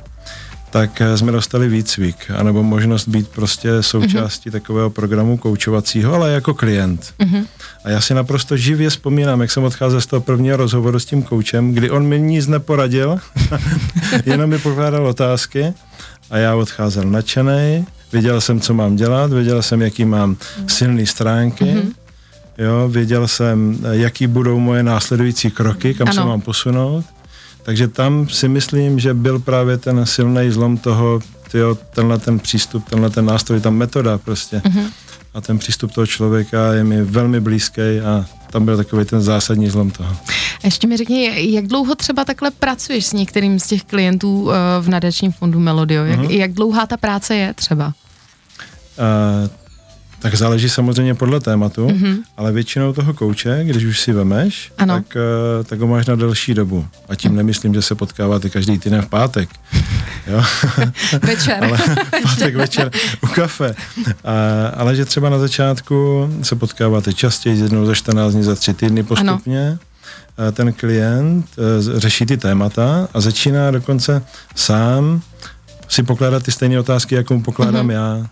tak 0.70 1.00
eh, 1.00 1.16
jsme 1.18 1.32
dostali 1.32 1.68
výcvik, 1.68 2.30
anebo 2.36 2.62
možnost 2.62 3.08
být 3.08 3.28
prostě 3.28 3.82
součástí 3.82 4.48
mm-hmm. 4.48 4.52
takového 4.52 4.90
programu 4.90 5.36
koučovacího, 5.36 6.14
ale 6.14 6.32
jako 6.32 6.54
klient. 6.54 7.14
Mhm. 7.18 7.44
A 7.84 7.90
já 7.90 8.00
si 8.00 8.14
naprosto 8.14 8.56
živě 8.56 8.90
vzpomínám, 8.90 9.40
jak 9.40 9.50
jsem 9.50 9.64
odcházel 9.64 10.00
z 10.00 10.06
toho 10.06 10.20
prvního 10.20 10.56
rozhovoru 10.56 10.98
s 10.98 11.04
tím 11.04 11.22
koučem, 11.22 11.72
kdy 11.72 11.90
on 11.90 12.06
mi 12.06 12.20
nic 12.20 12.46
neporadil, 12.46 13.18
jenom 14.26 14.50
mi 14.50 14.58
pokládal 14.58 15.06
otázky 15.06 15.74
a 16.30 16.36
já 16.38 16.54
odcházel 16.54 17.04
nadšený, 17.04 17.86
věděl 18.12 18.40
jsem, 18.40 18.60
co 18.60 18.74
mám 18.74 18.96
dělat, 18.96 19.32
věděl 19.32 19.62
jsem, 19.62 19.82
jaký 19.82 20.04
mám 20.04 20.36
silné 20.66 21.06
stránky, 21.06 21.64
Mhm. 21.64 21.92
jo, 22.58 22.88
věděl 22.88 23.28
jsem, 23.28 23.78
eh, 23.84 23.96
jaký 23.96 24.26
budou 24.26 24.58
moje 24.60 24.82
následující 24.82 25.50
kroky, 25.50 25.94
kam 25.94 26.12
se 26.12 26.20
Ano. 26.20 26.28
mám 26.28 26.40
posunout. 26.40 27.04
Takže 27.62 27.88
tam 27.88 28.28
si 28.28 28.48
myslím, 28.48 28.98
že 28.98 29.14
byl 29.14 29.38
právě 29.38 29.78
ten 29.78 30.06
silný 30.06 30.50
zlom 30.50 30.76
toho, 30.78 31.20
tyjo, 31.50 31.74
tenhle 31.94 32.18
ten 32.18 32.38
přístup, 32.38 32.88
tenhle 32.88 33.10
ten 33.10 33.26
nástroj, 33.26 33.60
ta 33.60 33.70
metoda 33.70 34.18
prostě. 34.18 34.62
Mhm. 34.64 34.86
A 35.34 35.40
ten 35.40 35.58
přístup 35.58 35.92
toho 35.92 36.06
člověka 36.06 36.72
je 36.72 36.84
mi 36.84 37.02
velmi 37.02 37.40
blízký 37.40 37.80
a 38.06 38.24
tam 38.50 38.64
byl 38.64 38.76
takový 38.76 39.04
ten 39.04 39.20
zásadní 39.22 39.68
zlom 39.70 39.90
toho. 39.90 40.16
Ještě 40.64 40.86
mi 40.86 40.96
řekni, 40.96 41.52
jak 41.54 41.66
dlouho 41.66 41.94
třeba 41.94 42.24
takhle 42.24 42.50
pracuješ 42.50 43.06
s 43.06 43.12
některým 43.12 43.58
z 43.60 43.66
těch 43.66 43.84
klientů 43.84 44.50
eh, 44.50 44.54
v 44.80 44.88
nadačním 44.88 45.32
fondu 45.32 45.60
Melodio? 45.60 46.04
Jak, 46.04 46.18
Mhm. 46.18 46.30
jak 46.30 46.52
dlouhá 46.52 46.86
ta 46.86 46.96
práce 46.96 47.34
je 47.36 47.54
třeba? 47.54 47.86
Uh, 47.86 49.50
tak 50.22 50.34
záleží 50.34 50.68
samozřejmě 50.68 51.14
podle 51.14 51.40
tématu, 51.40 51.88
Mhm. 51.88 51.96
mm-hmm. 52.04 52.16
ale 52.36 52.52
většinou 52.52 52.92
toho 52.92 53.14
kouče, 53.14 53.60
když 53.64 53.84
už 53.84 54.00
si 54.00 54.12
vemeš, 54.12 54.72
Ano. 54.78 54.94
tak, 54.94 55.16
uh, 55.58 55.64
tak 55.64 55.80
ho 55.80 55.86
máš 55.86 56.06
na 56.06 56.16
delší 56.16 56.54
dobu. 56.54 56.86
A 57.08 57.14
tím 57.14 57.36
nemyslím, 57.36 57.74
že 57.74 57.82
se 57.82 57.94
potkáváte 57.94 58.50
každý 58.50 58.78
týden 58.78 59.02
v 59.02 59.06
pátek. 59.08 59.48
Jo? 60.26 60.42
Večer. 61.22 61.64
ale 61.64 61.78
pátek 62.22 62.56
večer 62.56 62.90
u 63.22 63.26
kafe. 63.26 63.74
A, 64.24 64.66
ale 64.76 64.96
že 64.96 65.04
třeba 65.04 65.30
na 65.30 65.38
začátku 65.38 66.28
se 66.42 66.56
potkáváte 66.56 67.12
častěji, 67.12 67.60
jednou 67.62 67.86
za 67.86 67.94
14 67.94 68.32
dní, 68.32 68.42
za 68.42 68.54
tři 68.54 68.74
týdny 68.74 69.02
postupně. 69.02 69.78
A 70.38 70.50
Ten 70.50 70.72
klient 70.72 71.46
eh, 71.58 72.00
řeší 72.00 72.26
ty 72.26 72.36
témata 72.36 73.08
a 73.14 73.20
začíná 73.20 73.70
dokonce 73.70 74.22
sám 74.56 75.20
si 75.88 76.02
pokládat 76.02 76.42
ty 76.42 76.52
stejné 76.52 76.80
otázky, 76.80 77.14
jako 77.14 77.34
mu 77.34 77.42
pokládám 77.42 77.88
mm-hmm. 77.88 77.92
já. 77.92 78.26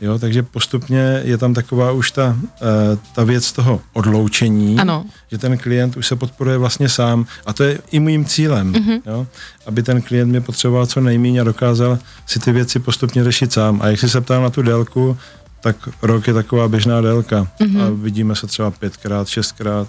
Jo, 0.00 0.18
takže 0.18 0.42
postupně 0.42 1.20
je 1.24 1.38
tam 1.38 1.54
taková 1.54 1.92
už 1.92 2.10
ta, 2.10 2.36
eh, 2.62 2.98
ta 3.14 3.24
věc 3.24 3.52
toho 3.52 3.80
odloučení, 3.92 4.78
Ano. 4.78 5.04
že 5.30 5.38
ten 5.38 5.58
klient 5.58 5.96
už 5.96 6.06
se 6.06 6.16
podporuje 6.16 6.58
vlastně 6.58 6.88
sám 6.88 7.26
a 7.46 7.52
to 7.52 7.62
je 7.62 7.78
i 7.90 8.00
mým 8.00 8.24
cílem, 8.24 8.72
mm-hmm. 8.72 9.00
jo, 9.06 9.26
aby 9.66 9.82
ten 9.82 10.02
klient 10.02 10.28
mě 10.28 10.40
potřeboval 10.40 10.86
co 10.86 11.00
nejméně 11.00 11.40
a 11.40 11.44
dokázal 11.44 11.98
si 12.26 12.38
ty 12.38 12.52
věci 12.52 12.78
postupně 12.78 13.24
řešit 13.24 13.52
sám. 13.52 13.80
A 13.82 13.88
jak 13.88 14.00
jsi 14.00 14.08
se 14.08 14.20
ptal 14.20 14.42
na 14.42 14.50
tu 14.50 14.62
délku, 14.62 15.16
tak 15.60 15.76
rok 16.02 16.26
je 16.26 16.34
taková 16.34 16.68
běžná 16.68 17.00
délka 17.00 17.48
mm-hmm. 17.60 17.82
a 17.82 17.90
vidíme 17.90 18.36
se 18.36 18.46
třeba 18.46 18.70
pětkrát, 18.70 19.28
šestkrát. 19.28 19.88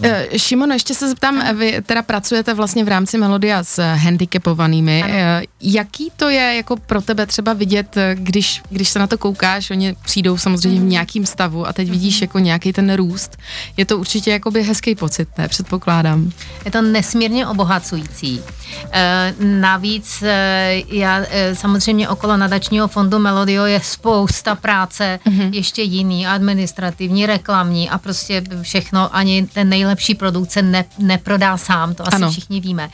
No. 0.00 0.08
Šimon, 0.38 0.72
ještě 0.72 0.94
se 0.94 1.08
zeptám, 1.08 1.56
vy 1.56 1.82
teda 1.86 2.02
pracujete 2.02 2.54
vlastně 2.54 2.84
v 2.84 2.88
rámci 2.88 3.18
Melodia 3.18 3.64
s 3.64 3.82
handicapovanými. 3.82 5.02
Ano. 5.02 5.46
Jaký 5.60 6.12
to 6.16 6.28
je 6.28 6.54
jako 6.56 6.76
pro 6.76 7.02
tebe 7.02 7.26
třeba 7.26 7.52
vidět, 7.52 7.96
když, 8.14 8.62
když 8.70 8.88
se 8.88 8.98
na 8.98 9.06
to 9.06 9.18
koukáš, 9.18 9.70
oni 9.70 9.96
přijdou 10.04 10.38
samozřejmě 10.38 10.80
v 10.80 10.84
nějakým 10.84 11.26
stavu 11.26 11.66
a 11.66 11.72
teď 11.72 11.90
vidíš 11.90 12.20
jako 12.20 12.38
nějaký 12.38 12.72
ten 12.72 12.94
růst. 12.94 13.36
Je 13.76 13.86
to 13.86 13.98
určitě 13.98 14.30
jakoby 14.30 14.62
hezký 14.62 14.94
pocit, 14.94 15.28
ne? 15.38 15.48
Předpokládám. 15.48 16.30
Je 16.64 16.70
to 16.70 16.82
nesmírně 16.82 17.46
obohacující. 17.46 18.40
E, 18.92 19.34
navíc 19.40 20.22
e, 20.22 20.82
já 20.88 21.24
e, 21.30 21.54
samozřejmě 21.54 22.08
okolo 22.08 22.36
nadačního 22.36 22.88
fondu 22.88 23.18
Melodio 23.18 23.64
je 23.64 23.80
spousta 23.80 24.54
práce, 24.54 25.18
mm-hmm. 25.26 25.50
ještě 25.52 25.82
jiný, 25.82 26.26
administrativní, 26.26 27.26
reklamní 27.26 27.90
a 27.90 27.98
prostě 27.98 28.42
všechno, 28.62 29.16
ani 29.16 29.46
ten 29.46 29.68
nejlepší 29.68 29.81
nejlepší 29.84 30.14
produkce 30.14 30.62
ne, 30.62 30.84
neprodá 30.98 31.56
sám, 31.56 31.94
to 31.94 32.08
asi 32.08 32.16
ano. 32.16 32.30
všichni 32.30 32.60
víme. 32.60 32.90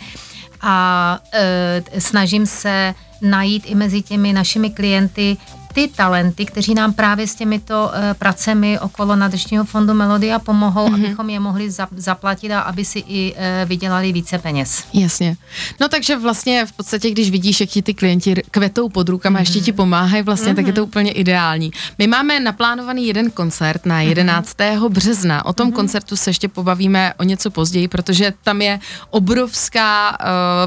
A 0.61 1.19
e, 1.33 1.83
snažím 1.99 2.47
se 2.47 2.95
najít 3.23 3.63
i 3.67 3.75
mezi 3.75 4.03
těmi 4.03 4.33
našimi 4.33 4.71
klienty 4.71 5.37
ty 5.79 5.89
talenty, 5.89 6.47
kteří 6.47 6.75
nám 6.75 6.93
právě 6.93 7.27
s 7.27 7.35
těmito 7.35 7.91
uh, 7.95 8.15
pracemi 8.19 8.79
okolo 8.79 9.17
Nadačního 9.17 9.65
fondu 9.65 9.95
Melodia 9.95 10.39
pomohou, 10.39 10.89
mm-hmm. 10.89 10.95
abychom 10.95 11.31
je 11.31 11.41
mohli 11.41 11.71
za, 11.71 11.89
zaplatit 11.97 12.53
a 12.53 12.61
aby 12.61 12.85
si 12.85 12.99
i 12.99 13.35
uh, 13.35 13.69
vydělali 13.69 14.13
více 14.13 14.39
peněz. 14.39 14.85
Jasně. 14.93 15.37
No 15.81 15.89
takže 15.89 16.17
vlastně 16.17 16.67
v 16.67 16.73
podstatě, 16.73 17.11
když 17.11 17.31
vidíš, 17.31 17.61
jak 17.61 17.71
ti 17.71 17.83
ty 17.83 17.95
klienti 17.95 18.35
kvetou 18.51 18.89
pod 18.89 19.09
rukama, 19.09 19.39
mm-hmm. 19.39 19.43
ještě 19.43 19.61
ti 19.61 19.73
pomáhají 19.73 20.23
vlastně, 20.23 20.53
mm-hmm. 20.53 20.57
tak 20.57 20.67
je 20.67 20.73
to 20.73 20.81
mhm. 20.81 20.89
úplně 20.89 21.13
ideální. 21.13 21.71
My 21.99 22.07
máme 22.07 22.41
naplánovaný 22.41 23.07
jeden 23.07 23.31
koncert 23.31 23.87
na 23.87 24.01
11. 24.01 24.59
Mm-hmm. 24.59 24.89
března. 24.89 25.45
O 25.45 25.53
tom 25.53 25.69
mm-hmm. 25.69 25.73
koncertu 25.73 26.17
se 26.17 26.31
ještě 26.31 26.49
pobavíme 26.49 27.15
o 27.19 27.23
něco 27.23 27.51
později, 27.51 27.89
protože 27.89 28.33
tam 28.43 28.63
je 28.63 28.81
obrovská 29.11 30.11
uh, 30.11 30.27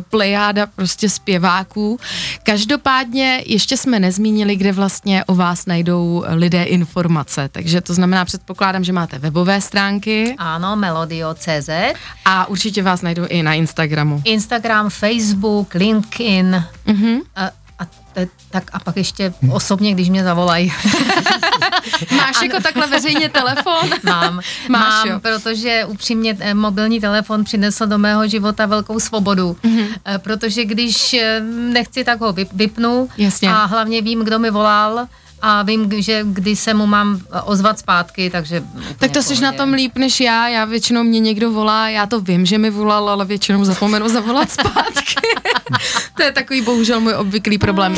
plejáda 0.09 0.65
prostě 0.65 1.09
zpěváků. 1.09 1.99
Každopádně 2.43 3.43
ještě 3.45 3.77
jsme 3.77 3.99
nezmínili, 3.99 4.55
kde 4.55 4.71
vlastně 4.71 5.00
vlastně 5.01 5.25
o 5.25 5.35
vás 5.35 5.65
najdou 5.65 6.23
lidé 6.29 6.63
informace. 6.63 7.49
Takže 7.49 7.81
to 7.81 7.93
znamená, 7.93 8.25
předpokládám, 8.25 8.83
že 8.83 8.93
máte 8.93 9.19
webové 9.19 9.61
stránky. 9.61 10.35
Ano, 10.37 10.75
melodio.cz. 10.75 11.69
A 12.25 12.45
určitě 12.45 12.83
vás 12.83 13.01
najdou 13.01 13.25
i 13.25 13.43
na 13.43 13.53
Instagramu. 13.53 14.21
Instagram, 14.25 14.89
Facebook, 14.89 15.73
LinkedIn. 15.73 16.63
Uh-huh. 16.87 17.21
Te, 18.13 18.27
tak 18.49 18.69
a 18.73 18.79
pak 18.79 18.97
ještě 18.97 19.33
osobně, 19.51 19.93
když 19.93 20.09
mě 20.09 20.23
zavolají. 20.23 20.73
Máš 22.17 22.41
jako 22.41 22.59
takhle 22.63 22.87
veřejně 22.87 23.29
telefon? 23.29 23.89
Mám, 24.03 24.41
Máš, 24.69 25.05
mám, 25.05 25.07
jo. 25.07 25.19
protože 25.19 25.85
upřímně 25.87 26.37
eh, 26.39 26.53
mobilní 26.53 26.99
telefon 26.99 27.43
přinesl 27.43 27.87
do 27.87 27.97
mého 27.97 28.27
života 28.27 28.65
velkou 28.65 28.99
svobodu, 28.99 29.57
mm-hmm. 29.63 29.87
protože 30.17 30.65
když 30.65 31.13
eh, 31.13 31.39
nechci, 31.49 32.03
tak 32.03 32.19
ho 32.19 32.33
vypnu 32.53 33.09
Jasně. 33.17 33.49
a 33.49 33.65
hlavně 33.65 34.01
vím, 34.01 34.23
kdo 34.23 34.39
mi 34.39 34.51
volal, 34.51 35.07
a 35.41 35.63
vím, 35.63 36.01
že 36.01 36.21
kdy 36.23 36.55
se 36.55 36.73
mu 36.73 36.85
mám 36.85 37.19
ozvat 37.43 37.79
zpátky, 37.79 38.29
takže... 38.29 38.63
Tak 38.97 39.11
to 39.11 39.23
jsi 39.23 39.41
na 39.41 39.51
tom 39.51 39.73
líp 39.73 39.97
než 39.97 40.19
já, 40.19 40.47
já 40.47 40.65
většinou 40.65 41.03
mě 41.03 41.19
někdo 41.19 41.51
volá, 41.51 41.89
já 41.89 42.05
to 42.05 42.21
vím, 42.21 42.45
že 42.45 42.57
mi 42.57 42.69
volal, 42.69 43.09
ale 43.09 43.25
většinou 43.25 43.65
zapomenu 43.65 44.09
zavolat 44.09 44.51
zpátky. 44.59 45.21
to 46.17 46.23
je 46.23 46.31
takový 46.31 46.61
bohužel 46.61 46.99
můj 46.99 47.13
obvyklý 47.13 47.57
problém. 47.57 47.95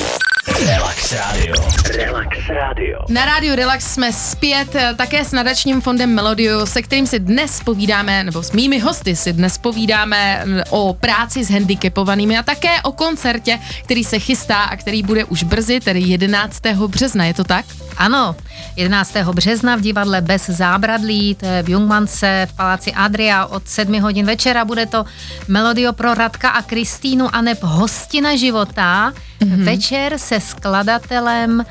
Relax 0.66 1.14
Radio. 1.14 1.56
Relax 1.98 2.38
Radio. 2.50 3.00
Na 3.10 3.26
rádiu 3.26 3.56
Relax 3.56 3.94
jsme 3.94 4.14
zpět 4.14 4.76
eh, 4.76 4.94
také 4.96 5.26
s 5.26 5.32
nadačním 5.32 5.82
fondem 5.82 6.14
Melodiu, 6.14 6.66
se 6.66 6.82
kterým 6.82 7.08
si 7.08 7.20
dnes 7.20 7.60
povídáme, 7.66 8.24
nebo 8.24 8.44
s 8.44 8.52
mými 8.52 8.80
hosty 8.80 9.16
si 9.16 9.34
dnes 9.34 9.58
povídáme 9.58 10.44
eh, 10.46 10.64
o 10.70 10.94
práci 10.94 11.44
s 11.44 11.50
handicapovanými 11.50 12.38
a 12.38 12.44
také 12.44 12.82
o 12.82 12.92
koncertě, 12.92 13.60
který 13.84 14.04
se 14.04 14.20
chystá 14.20 14.64
a 14.64 14.78
který 14.78 15.04
bude 15.04 15.26
už 15.26 15.44
brzy, 15.44 15.80
tedy 15.80 16.00
11. 16.00 16.62
března, 16.88 17.26
je 17.26 17.33
to 17.34 17.44
tak? 17.44 17.66
Ano, 17.98 18.36
11. 18.76 19.16
března 19.18 19.76
v 19.76 19.82
divadle 19.82 20.22
Bez 20.22 20.50
zábradlí, 20.50 21.36
to 21.36 21.46
je 21.46 21.64
v 21.64 21.70
Jungmance 21.70 22.48
v 22.52 22.56
paláci 22.56 22.94
Adria 22.94 23.46
od 23.46 23.68
7 23.68 24.02
hodin 24.02 24.26
večera. 24.26 24.66
Bude 24.66 24.86
to 24.86 25.06
Melodio 25.48 25.94
pro 25.94 26.14
Radka 26.14 26.50
a 26.50 26.62
Kristýnu 26.62 27.36
a 27.36 27.42
neb 27.42 27.64
hostina 27.64 28.36
života. 28.36 29.14
Mm-hmm. 29.40 29.64
Večer 29.64 30.18
se 30.18 30.40
skladatelem 30.40 31.66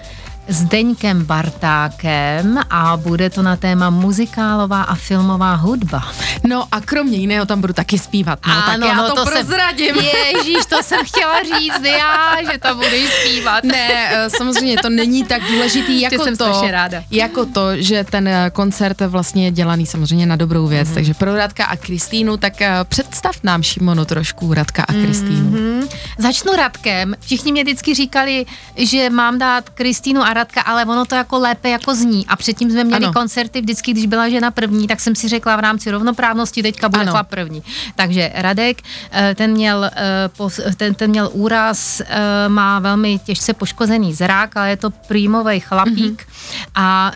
Zdeňkem 0.49 1.25
Bartákem 1.25 2.59
a 2.71 2.97
bude 2.97 3.31
to 3.31 3.43
na 3.43 3.57
téma 3.57 3.91
muzikálová 3.91 4.83
a 4.83 4.95
filmová 4.95 5.55
hudba. 5.55 6.13
No 6.45 6.65
a 6.73 6.81
kromě 6.81 7.19
jiného 7.19 7.47
tam 7.47 7.61
budu 7.61 7.73
taky 7.73 7.99
zpívat. 7.99 8.39
No, 8.47 8.53
ano, 8.53 8.63
tak 8.67 8.89
já 8.89 8.97
no, 8.97 9.09
to, 9.09 9.15
to 9.15 9.31
prozradím. 9.31 9.95
Jsem, 9.95 10.05
ježíš, 10.37 10.67
to 10.67 10.83
jsem 10.83 11.01
chtěla 11.05 11.43
říct 11.43 11.85
já, 11.85 12.37
že 12.53 12.59
to 12.59 12.75
budu 12.75 12.97
zpívat. 13.21 13.65
Ne, 13.65 13.89
eh, 13.91 14.31
samozřejmě 14.31 14.77
to 14.77 14.91
není 14.91 15.25
tak 15.25 15.43
důležitý 15.43 16.01
jako 16.01 16.25
jsem 16.25 16.37
to, 16.37 16.63
ráda. 16.71 17.05
jako 17.11 17.47
to, 17.47 17.77
že 17.77 18.05
ten 18.05 18.29
eh, 18.29 18.51
koncert 18.53 19.01
vlastně 19.01 19.45
je 19.45 19.51
dělaný 19.51 19.87
samozřejmě 19.87 20.27
na 20.27 20.37
dobrou 20.37 20.67
věc. 20.67 20.89
Mm-hmm. 20.89 20.95
Takže 20.95 21.15
pro 21.15 21.37
Radka 21.37 21.65
a 21.65 21.77
Kristýnu, 21.77 22.37
tak 22.37 22.61
eh, 22.61 22.71
představ 22.89 23.37
nám 23.43 23.63
Šimonu 23.63 24.05
trošku 24.05 24.55
Radka 24.55 24.83
a 24.83 24.93
Kristýnu. 24.93 25.51
Mm-hmm. 25.51 25.89
Začnu 26.19 26.53
Radkem. 26.53 27.15
Všichni 27.21 27.53
mě 27.53 27.65
vždycky 27.65 27.95
říkali, 27.95 28.47
že 28.77 29.11
mám 29.11 29.39
dát 29.39 29.69
Kristýnu 29.69 30.23
a 30.23 30.32
Radka, 30.33 30.61
ale 30.61 30.85
ono 30.85 31.05
to 31.05 31.15
jako 31.15 31.39
lépe 31.39 31.69
jako 31.69 31.95
zní. 31.95 32.27
A 32.27 32.37
předtím 32.37 32.71
jsme 32.71 32.85
měli 32.85 33.05
ano. 33.05 33.13
koncerty 33.13 33.61
vždycky, 33.61 33.93
když 33.93 34.07
byla 34.07 34.29
žena 34.29 34.51
první, 34.51 34.87
tak 34.87 35.01
jsem 35.01 35.15
si 35.15 35.29
řekla 35.29 35.57
v 35.57 35.61
rámci 35.61 35.91
rovnoprávnosti, 35.91 36.63
teďka 36.63 36.89
bude 36.89 37.07
chlap 37.07 37.29
první. 37.29 37.63
Takže 37.95 38.33
Radek, 38.35 38.83
eh, 39.13 39.35
ten 39.35 39.51
měl, 39.51 39.91
eh, 39.97 40.75
ten, 40.77 40.95
ten 40.95 41.11
měl 41.11 41.31
úraz, 41.33 42.01
eh, 42.01 42.49
má 42.49 42.79
velmi 42.79 43.19
těžce 43.19 43.53
poškozený 43.53 44.15
zrák, 44.15 44.57
ale 44.57 44.71
je 44.71 44.77
to 44.77 44.91
prýmový 44.91 45.61
chlapík 45.61 46.23
mm-hmm. 46.23 46.71
a 46.75 47.13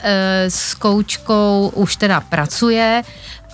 s 0.49 0.75
koučkou 0.75 1.73
už 1.75 1.97
teda 1.97 2.21
pracuje 2.21 3.03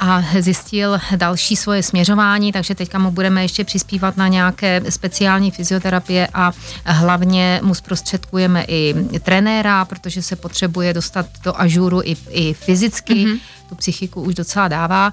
a 0.02 0.24
zjistil 0.40 1.00
další 1.16 1.56
svoje 1.56 1.82
směřování, 1.82 2.52
takže 2.52 2.74
teďka 2.74 2.98
mu 2.98 3.10
budeme 3.10 3.42
ještě 3.42 3.64
přispívat 3.64 4.16
na 4.16 4.28
nějaké 4.28 4.82
speciální 4.88 5.50
fyzioterapie 5.50 6.28
a 6.34 6.52
hlavně 6.84 7.60
mu 7.62 7.74
zprostředkujeme 7.74 8.64
i 8.68 8.94
trenéra, 9.20 9.84
protože 9.84 10.22
se 10.22 10.36
potřebuje 10.36 10.94
dostat 10.94 11.26
do 11.44 11.60
ažuru 11.60 12.00
i, 12.04 12.16
i 12.30 12.54
fyzicky. 12.54 13.14
Mm-hmm 13.14 13.38
tu 13.72 13.76
psychiku 13.76 14.22
už 14.22 14.34
docela 14.34 14.68
dává 14.68 15.12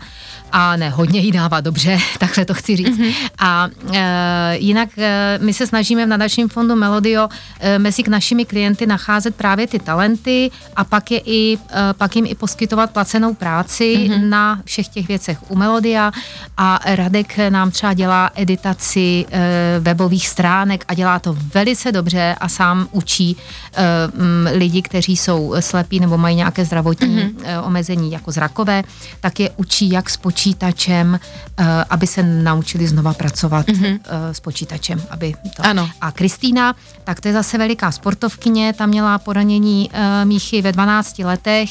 a 0.51 0.75
ne, 0.75 0.89
hodně 0.89 1.20
jí 1.20 1.32
dává, 1.32 1.62
dobře, 1.62 1.98
takhle 2.20 2.46
to 2.46 2.54
chci 2.54 2.75
říct. 2.75 3.00
Mm-hmm. 3.00 3.13
A 3.39 3.68
e, 3.94 4.58
jinak 4.58 4.89
e, 4.98 5.39
my 5.42 5.54
se 5.54 5.68
snažíme 5.68 6.06
v 6.06 6.10
nadačním 6.10 6.50
fondu 6.50 6.75
Melodio 6.75 7.30
e, 7.60 7.80
mezi 7.80 8.04
k 8.04 8.08
našimi 8.08 8.46
klienty 8.46 8.86
nacházet 8.86 9.36
právě 9.36 9.68
ty 9.68 9.80
talenty 9.80 10.51
a 10.75 10.84
pak, 10.84 11.12
je 11.12 11.22
i, 11.25 11.58
e, 11.58 11.94
pak 11.94 12.16
jim 12.16 12.25
i 12.25 12.36
poskytovat 12.36 12.92
placenou 12.92 13.34
práci 13.34 13.96
mm-hmm. 13.98 14.30
na 14.30 14.62
všech 14.66 14.88
těch 14.88 15.08
věcech 15.08 15.51
u 15.51 15.56
Melodia 15.56 16.12
a 16.58 16.80
Radek 16.86 17.38
nám 17.50 17.72
třeba 17.72 17.94
dělá 17.94 18.32
editaci 18.36 19.25
e, 19.32 19.80
webových 19.80 20.28
stránek 20.28 20.86
a 20.88 20.94
dělá 20.94 21.20
to 21.20 21.38
velice 21.54 21.92
dobře 21.92 22.36
a 22.39 22.50
sám 22.50 22.88
učí 22.92 23.38
e, 23.38 23.84
m, 24.04 24.50
lidi, 24.54 24.82
kteří 24.82 25.18
jsou 25.18 25.56
slepí 25.60 26.00
nebo 26.00 26.18
mají 26.18 26.36
nějaké 26.36 26.66
zdravotní 26.66 27.18
mm-hmm. 27.18 27.34
e, 27.44 27.60
omezení 27.60 28.12
jako 28.12 28.32
zrak 28.32 28.49
žákové, 28.50 28.84
tak 29.22 29.39
je 29.39 29.50
učí 29.58 29.89
jak 29.89 30.10
s 30.10 30.18
počítačem, 30.18 31.20
uh, 31.60 31.65
aby 31.89 32.08
se 32.08 32.24
naučili 32.24 32.88
znova 32.88 33.13
pracovat 33.13 33.68
mm-hmm. 33.68 34.00
s 34.32 34.39
počítačem. 34.39 35.01
Aby 35.10 35.34
to. 35.56 35.65
Ano. 35.65 35.89
A 36.01 36.12
Kristýna, 36.12 36.75
tak 37.03 37.22
to 37.22 37.27
je 37.27 37.34
zase 37.34 37.58
veliká 37.58 37.91
sportovkyně, 37.91 38.74
tam 38.74 38.89
měla 38.89 39.18
poranění 39.18 39.89
uh, 39.89 40.25
míchy 40.25 40.62
ve 40.62 40.72
12 40.72 41.20
letech 41.20 41.70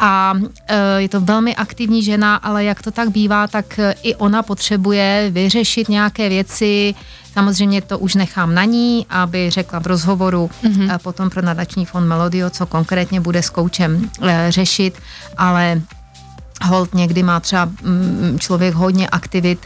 a 0.00 0.34
je 0.98 1.08
to 1.08 1.20
velmi 1.20 1.54
aktivní 1.54 2.02
žena, 2.02 2.36
ale 2.36 2.64
jak 2.64 2.82
to 2.82 2.90
tak 2.90 3.10
bývá, 3.10 3.46
tak 3.46 3.80
i 4.02 4.14
ona 4.14 4.42
potřebuje 4.42 5.30
vyřešit 5.30 5.88
nějaké 5.88 6.28
věci, 6.28 6.94
Samozřejmě 7.32 7.82
to 7.82 7.98
už 7.98 8.14
nechám 8.14 8.54
na 8.54 8.64
ní, 8.64 9.06
aby 9.10 9.50
řekla 9.50 9.80
v 9.80 9.86
rozhovoru 9.86 10.50
mm-hmm. 10.62 10.98
potom 10.98 11.30
pro 11.30 11.42
nadační 11.42 11.86
fond 11.86 12.08
Melodio, 12.08 12.50
co 12.50 12.66
konkrétně 12.66 13.20
bude 13.20 13.42
s 13.42 13.50
koučem 13.50 14.10
řešit, 14.48 14.94
ale 15.38 15.80
hold 16.62 16.94
někdy 16.94 17.22
má 17.22 17.40
třeba 17.40 17.64
mm, 17.64 18.36
člověk 18.40 18.74
hodně 18.74 19.08
aktivit 19.08 19.58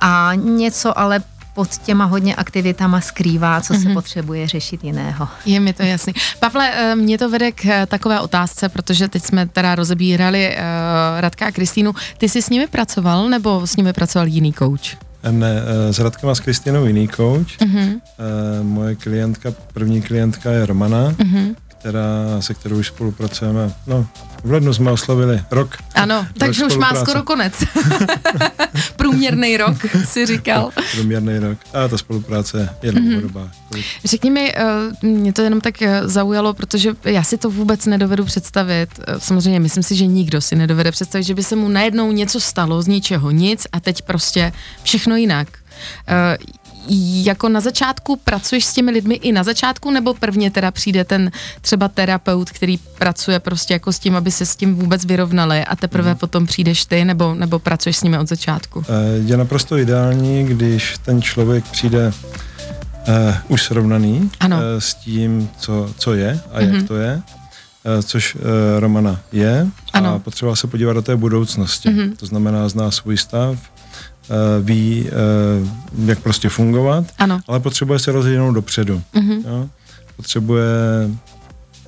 a 0.00 0.30
něco 0.34 0.98
ale 0.98 1.20
pod 1.54 1.76
těma 1.78 2.04
hodně 2.04 2.34
aktivitama 2.34 3.00
skrývá, 3.00 3.60
co 3.60 3.74
se 3.74 3.80
Mhm. 3.84 3.94
potřebuje 3.94 4.48
řešit 4.48 4.84
jiného. 4.84 5.28
Je 5.46 5.60
mi 5.60 5.72
to 5.72 5.82
jasný. 5.82 6.12
Pavle, 6.40 6.70
eh, 6.74 6.96
mě 6.96 7.18
to 7.18 7.30
vede 7.30 7.52
k 7.52 7.64
eh, 7.66 7.86
takové 7.86 8.20
otázce, 8.20 8.68
protože 8.68 9.08
teď 9.08 9.22
jsme 9.24 9.46
teda 9.46 9.74
rozebírali 9.74 10.48
uh, 10.56 11.20
Radka 11.20 11.46
a 11.46 11.50
Kristýnu. 11.50 11.92
Ty 12.18 12.28
jsi 12.28 12.42
s 12.42 12.50
nimi 12.50 12.66
pracoval, 12.66 13.28
nebo 13.28 13.66
s 13.66 13.76
nimi 13.76 13.92
pracoval 13.92 14.26
jiný 14.28 14.52
coach? 14.52 14.96
Ne, 15.30 15.62
eh, 15.88 15.92
s 15.92 15.98
Radkem 15.98 16.28
a 16.30 16.34
s 16.34 16.40
Kristinou 16.40 16.86
jiný 16.86 17.08
coach. 17.08 17.46
Uh-huh, 17.60 18.00
Eh, 18.18 18.62
Moje 18.62 18.94
klientka, 18.94 19.52
první 19.72 20.02
klientka 20.02 20.50
je 20.50 20.66
Romana, 20.66 21.10
uh-huh. 21.10 21.54
Která, 21.80 22.40
se 22.40 22.54
kterou 22.54 22.76
už 22.78 22.86
spolupracujeme. 22.86 23.72
No, 23.86 24.06
v 24.44 24.50
lednu 24.52 24.74
jsme 24.74 24.90
oslavili 24.90 25.42
rok. 25.50 25.76
Ano, 25.94 26.26
takže 26.38 26.64
už 26.66 26.76
má 26.76 26.94
skoro 26.94 27.22
konec. 27.22 27.54
Průměrný 28.96 29.56
rok, 29.56 29.76
si 30.04 30.26
říkal. 30.26 30.70
Průměrný 30.94 31.38
rok. 31.38 31.58
A 31.72 31.88
ta 31.88 31.98
spolupráce 31.98 32.68
je 32.82 32.92
dlouhodobá. 32.92 33.48
Kolik- 33.68 33.84
Řekni 34.04 34.30
mi, 34.30 34.54
eh, 34.56 34.62
mě 35.06 35.32
to 35.32 35.42
jenom 35.42 35.60
tak 35.60 35.82
eh, 35.82 36.00
zaujalo, 36.08 36.54
protože 36.54 36.94
já 37.04 37.22
si 37.22 37.38
to 37.38 37.50
vůbec 37.50 37.86
nedovedu 37.86 38.24
představit. 38.24 38.88
Eh, 39.08 39.14
Samozřejmě 39.20 39.60
myslím 39.60 39.82
si, 39.82 39.96
že 39.96 40.06
nikdo 40.06 40.40
si 40.40 40.56
nedovede 40.56 40.92
představit, 40.92 41.24
že 41.24 41.34
by 41.34 41.42
se 41.42 41.56
mu 41.56 41.68
najednou 41.68 42.12
něco 42.12 42.40
stalo 42.40 42.82
z 42.82 42.86
ničeho 42.86 43.30
nic 43.30 43.66
a 43.72 43.80
teď 43.80 44.02
prostě 44.02 44.52
všechno 44.82 45.16
jinak. 45.16 45.48
Jako 47.24 47.48
na 47.48 47.60
začátku 47.60 48.16
pracuješ 48.24 48.64
s 48.64 48.72
těmi 48.72 48.90
lidmi 48.90 49.14
i 49.14 49.32
na 49.32 49.42
začátku, 49.42 49.90
nebo 49.90 50.14
prvně 50.14 50.50
teda 50.50 50.70
přijde 50.70 51.04
ten 51.04 51.30
třeba 51.60 51.88
terapeut, 51.88 52.50
který 52.50 52.78
pracuje 52.78 53.40
prostě 53.40 53.74
jako 53.74 53.92
s 53.92 53.98
tím, 53.98 54.16
aby 54.16 54.30
se 54.30 54.46
s 54.46 54.56
tím 54.56 54.74
vůbec 54.74 55.04
vyrovnali 55.04 55.64
a 55.64 55.76
teprve 55.76 56.14
potom 56.14 56.46
přijdeš 56.46 56.84
ty, 56.84 57.04
nebo, 57.04 57.34
nebo 57.34 57.58
pracuješ 57.58 57.96
s 57.96 58.02
nimi 58.02 58.18
od 58.18 58.28
začátku? 58.28 58.84
Eh, 58.88 59.18
Je 59.26 59.36
naprosto 59.36 59.78
ideální, 59.78 60.44
když 60.46 60.98
ten 61.04 61.22
člověk 61.22 61.64
přijde 61.64 62.12
uh, 63.08 63.34
už 63.48 63.62
srovnaný 63.62 64.30
Ano. 64.40 64.56
eh, 64.76 64.80
s 64.80 64.94
tím, 64.94 65.48
co, 65.58 65.90
co 65.98 66.14
je 66.14 66.40
a 66.52 66.60
jak 66.60 66.72
Mhm. 66.72 66.86
to 66.86 66.96
je, 66.96 67.22
eh, 67.98 68.02
což 68.02 68.34
uh, 68.34 68.40
Romana 68.78 69.20
je. 69.32 69.66
Ano. 69.92 70.14
A 70.14 70.18
potřeba 70.18 70.56
se 70.56 70.66
podívat 70.66 70.92
do 70.92 71.02
té 71.02 71.16
budoucnosti. 71.16 71.90
Mhm. 71.90 72.16
To 72.16 72.26
znamená, 72.26 72.68
zná 72.68 72.90
svůj 72.90 73.16
stav, 73.16 73.58
ví, 74.62 75.08
eh, 75.08 75.12
jak 76.04 76.18
prostě 76.18 76.48
fungovat, 76.48 77.04
Ano. 77.18 77.40
ale 77.48 77.60
potřebuje 77.60 77.98
se 77.98 78.12
rozhodnout 78.12 78.52
dopředu. 78.52 79.02
Mhm. 79.12 79.32
Jo? 79.48 79.68
Potřebuje 80.16 80.64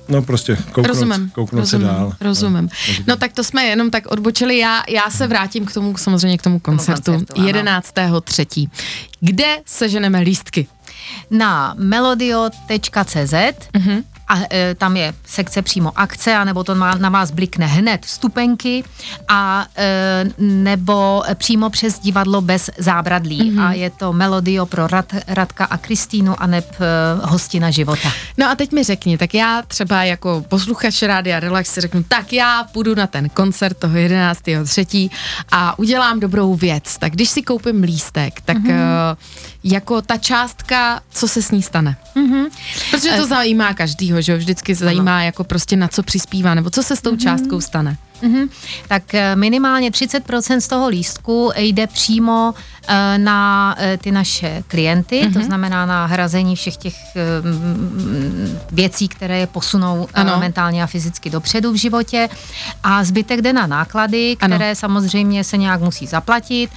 No 0.09 0.21
prostě 0.21 0.55
kouknout, 0.55 0.87
rozumím, 0.87 1.29
kouknout 1.33 1.59
rozumím, 1.59 1.87
se 1.87 1.93
dál. 1.93 2.13
rozumím. 2.21 2.69
Takže- 2.85 3.03
No 3.07 3.15
tak 3.15 3.33
to 3.33 3.43
jsme 3.43 3.63
jenom 3.63 3.91
tak 3.91 4.05
odbočili. 4.07 4.57
Já, 4.57 4.83
já 4.89 5.09
se 5.09 5.27
vrátím 5.27 5.65
k 5.65 5.73
tomu, 5.73 5.97
samozřejmě 5.97 6.37
k 6.37 6.41
tomu 6.41 6.59
koncertu, 6.59 7.11
koncertu, 7.11 7.33
ano. 7.41 7.47
11.3. 7.47 8.67
Kde 9.19 9.57
seženeme 9.65 10.19
lístky? 10.19 10.67
Na 11.31 11.75
melodio.cz 11.77 13.33
Mhm. 13.73 14.03
A 14.33 14.39
e, 14.51 14.75
tam 14.75 14.97
je 14.97 15.13
sekce 15.25 15.61
přímo 15.61 15.91
akce, 15.95 16.35
anebo 16.35 16.63
to 16.63 16.75
má, 16.75 16.95
na 16.95 17.09
vás 17.09 17.31
blikne 17.31 17.65
hned 17.65 18.05
vstupenky 18.05 18.83
a 19.27 19.65
e, 19.77 20.25
nebo 20.39 21.23
přímo 21.35 21.69
přes 21.69 21.99
divadlo 21.99 22.41
bez 22.41 22.69
zábradlí 22.77 23.51
Mhm. 23.51 23.59
a 23.59 23.73
je 23.73 23.89
to 23.89 24.13
Melodio 24.13 24.65
pro 24.65 24.87
Rad, 24.87 25.13
Radka 25.27 25.65
a 25.65 25.77
Kristýnu 25.77 26.41
a 26.41 26.47
neb 26.47 26.75
e, 26.79 26.85
hostina 27.27 27.71
života. 27.71 28.11
No 28.37 28.49
a 28.49 28.55
teď 28.55 28.71
mi 28.71 28.83
řekni, 28.83 29.17
tak 29.17 29.33
já 29.33 29.61
třeba 29.67 30.03
jako 30.03 30.45
posluchač 30.49 31.01
Rádia 31.01 31.39
Relax 31.39 31.73
si 31.73 31.81
řeknu, 31.81 32.03
tak 32.07 32.33
já 32.33 32.63
půjdu 32.63 32.95
na 32.95 33.07
ten 33.07 33.29
koncert 33.29 33.77
toho 33.77 33.93
11.3. 33.95 35.09
a 35.51 35.79
udělám 35.79 36.19
dobrou 36.19 36.55
věc. 36.55 36.97
Tak 36.97 37.13
když 37.13 37.29
si 37.29 37.41
koupím 37.41 37.83
lístek, 37.83 38.41
tak 38.41 38.57
Mhm. 38.57 38.67
mm-hmm. 38.67 39.17
jako 39.63 40.01
ta 40.01 40.17
částka, 40.17 41.01
co 41.11 41.27
se 41.27 41.41
s 41.41 41.51
ní 41.51 41.61
stane? 41.61 41.97
Mm-hmm. 42.15 42.45
Protože 42.91 43.09
to 43.11 43.25
zajímá 43.27 43.73
každýho, 43.73 44.21
že 44.23 44.31
jo? 44.31 44.37
Vždycky 44.37 44.75
se 44.75 44.85
zajímá 44.85 45.23
jako 45.23 45.43
prostě 45.43 45.75
na 45.75 45.87
co 45.87 46.03
přispívá, 46.03 46.55
nebo 46.55 46.69
co 46.69 46.83
se 46.83 46.95
s 46.95 47.01
tou 47.01 47.15
částkou 47.15 47.61
stane. 47.61 47.97
Mhm. 48.21 48.49
Tak 48.87 49.13
eh, 49.13 49.35
minimálně 49.35 49.91
30% 49.91 50.57
z 50.57 50.67
toho 50.67 50.87
lístku 50.87 51.51
jde 51.55 51.87
přímo 51.87 52.53
eh, 52.87 53.17
na 53.17 53.75
eh, 53.77 53.97
ty 53.97 54.11
naše 54.11 54.63
klienty, 54.67 55.21
Mhm. 55.21 55.29
mm-hmm. 55.29 55.39
to 55.39 55.45
znamená 55.45 55.85
na 55.85 56.05
hrazení 56.05 56.55
všech 56.55 56.77
těch 56.77 56.95
věcí, 58.71 59.07
které 59.07 59.37
je 59.39 59.47
posunou 59.47 60.07
Ano. 60.13 60.31
ano. 60.31 60.39
mentálně 60.39 60.83
a 60.83 60.87
fyzicky 60.87 61.29
dopředu 61.29 61.71
v 61.71 61.75
životě 61.75 62.29
a 62.83 63.03
zbytek 63.03 63.41
jde 63.41 63.53
na 63.53 63.67
náklady, 63.67 64.37
Ano. 64.41 64.55
které 64.55 64.75
samozřejmě 64.75 65.43
se 65.43 65.57
nějak 65.57 65.81
musí 65.81 66.07
zaplatit. 66.07 66.69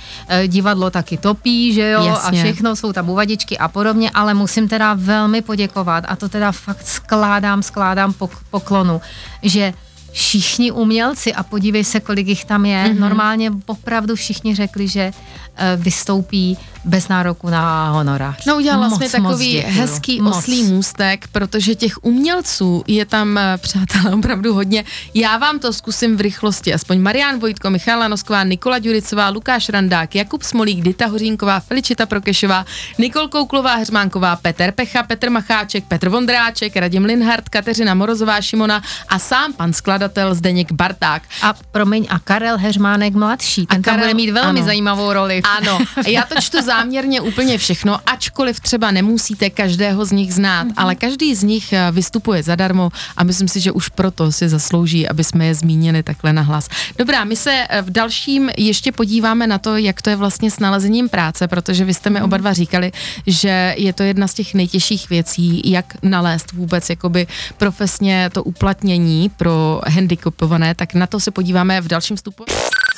Divadlo 0.47 0.91
taky 0.91 1.17
topí, 1.17 1.73
že 1.73 1.91
jo, 1.91 2.05
Jasně. 2.07 2.41
a 2.41 2.43
všechno, 2.45 2.77
jsou 2.77 2.93
tam 2.93 3.11
uvadičky 3.11 3.59
a 3.59 3.69
podobně, 3.69 4.11
ale 4.11 4.35
musím 4.35 4.69
teda 4.69 4.95
velmi 4.95 5.43
poděkovat 5.43 6.05
a 6.09 6.17
to 6.17 6.29
teda 6.29 6.53
fakt 6.53 6.87
skládám, 6.87 7.63
skládám 7.63 8.13
pok- 8.13 8.39
poklonu, 8.51 9.01
že 9.43 9.73
všichni 10.17 10.73
umělci 10.73 11.35
a 11.35 11.43
podívej 11.43 11.85
se, 11.85 12.01
kolik 12.01 12.27
jich 12.29 12.45
tam 12.45 12.67
je. 12.67 12.85
Mm-hmm. 12.85 12.99
Normálně 12.99 13.53
opravdu 13.67 14.15
všichni 14.15 14.55
řekli, 14.55 14.89
že 14.89 15.13
eh, 15.57 15.77
vystoupí 15.77 16.59
bez 16.85 17.09
nároku 17.09 17.51
na 17.51 17.91
honorář. 17.91 18.45
No 18.47 18.57
udělal 18.57 18.79
vlastně 18.79 19.05
Moc, 19.05 19.13
takový 19.13 19.55
moc 19.57 19.65
děkuju. 19.65 19.81
hezký 19.81 20.21
Moc. 20.21 20.37
oslý 20.37 20.63
můstek, 20.63 21.29
protože 21.33 21.75
těch 21.75 22.05
umělců 22.05 22.85
je 22.87 23.05
tam, 23.05 23.39
eh, 23.39 23.59
přátelé, 23.59 24.15
opravdu 24.19 24.55
hodně. 24.55 24.85
Já 25.15 25.39
vám 25.39 25.59
to 25.59 25.73
zkusím 25.73 26.17
v 26.17 26.21
rychlosti. 26.21 26.75
Aspoň 26.75 27.01
Marian 27.01 27.39
Vojtko, 27.39 27.71
Michála 27.71 28.09
Nosková, 28.09 28.45
Nikola 28.45 28.79
Ďuricová, 28.79 29.29
Lukáš 29.29 29.69
Randák, 29.69 30.15
Jakub 30.15 30.43
Smolík, 30.43 30.81
Dita 30.81 31.07
Hořínková, 31.07 31.61
Feličita 31.61 32.07
Prokešová, 32.07 32.67
Nikol 32.99 33.29
Kouklová, 33.29 33.75
Heřmánková, 33.75 34.37
Petr 34.37 34.73
Pecha, 34.73 35.03
Petr 35.03 35.31
Macháček, 35.31 35.85
Petr 35.85 36.09
Vondráček, 36.09 36.77
Radim 36.77 37.05
Linhart, 37.05 37.49
Kateřina 37.49 37.95
Morozová 37.95 38.41
Šimona 38.41 38.83
a 39.09 39.19
sám 39.19 39.53
pan 39.53 39.73
skladatel 40.07 40.35
Zdeněk 40.35 40.73
Barták. 40.73 41.23
A 41.43 41.55
promiň, 41.73 42.07
a 42.11 42.19
Karel 42.19 42.59
Heřmánek 42.59 43.15
mladší, 43.15 43.67
ten 43.67 43.83
tam 43.83 43.95
Karel- 43.95 44.03
bude 44.03 44.15
mít 44.15 44.31
velmi 44.31 44.61
ano. 44.61 44.67
zajímavou 44.67 45.13
roli. 45.13 45.43
Ano, 45.43 45.79
já 46.07 46.23
to 46.23 46.41
čtu 46.41 46.63
záměrně 46.63 47.21
úplně 47.21 47.59
všechno, 47.59 47.99
ačkoliv 48.07 48.61
třeba 48.61 48.91
nemusíte 48.91 49.51
každého 49.51 50.05
z 50.05 50.13
nich 50.13 50.35
znát, 50.35 50.67
mm-hmm. 50.67 50.75
ale 50.77 50.95
každý 50.95 51.35
z 51.35 51.43
nich 51.43 51.73
eh, 51.73 51.93
vystupuje 51.93 52.43
zadarmo 52.43 52.91
a 53.17 53.25
myslím 53.25 53.49
si, 53.49 53.61
že 53.61 53.73
už 53.73 53.89
proto 53.89 54.33
si 54.33 54.49
zaslouží, 54.49 55.09
aby 55.09 55.25
jsme 55.25 55.47
je 55.47 55.55
zmínili 55.55 56.03
takhle 56.03 56.33
nahlas. 56.33 56.69
Dobrá, 56.99 57.25
my 57.25 57.37
se 57.37 57.67
eh, 57.69 57.83
v 57.83 57.91
dalším 57.91 58.51
ještě 58.57 58.93
podíváme 58.93 59.47
na 59.47 59.59
to, 59.59 59.77
jak 59.77 60.03
to 60.03 60.11
je 60.11 60.17
vlastně 60.17 60.51
s 60.51 60.59
nalezením 60.59 61.09
práce, 61.09 61.49
protože 61.49 61.85
vy 61.85 61.95
jste 61.95 62.11
mi 62.11 62.23
oba 62.23 62.37
dva 62.37 62.53
říkali, 62.53 62.93
že 63.27 63.75
je 63.79 63.93
to 63.93 64.03
jedna 64.03 64.27
z 64.27 64.35
těch 64.35 64.55
nejtěžších 64.55 65.11
věcí, 65.11 65.71
jak 65.71 65.95
nalézt 66.03 66.53
vůbec 66.53 66.91
jakoby 66.91 67.27
profesně 67.57 68.31
to 68.33 68.45
uplatnění 68.45 69.29
pro 69.37 69.81
handicapované, 69.89 70.75
tak 70.75 70.95
na 70.95 71.07
to 71.07 71.21
se 71.21 71.31
podíváme 71.31 71.81
v 71.81 71.89
dalším 71.89 72.17
vstupu. 72.17 72.45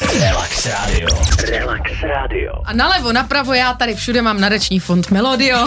Relax 0.00 0.66
Radio. 0.66 1.08
Relax 1.50 1.90
Radio. 2.02 2.52
A 2.64 2.72
nalevo, 2.72 3.12
napravo, 3.12 3.54
já 3.54 3.74
tady 3.74 3.94
všude 3.94 4.22
mám 4.22 4.40
nadační 4.40 4.80
fond 4.80 5.10
Melodio, 5.10 5.66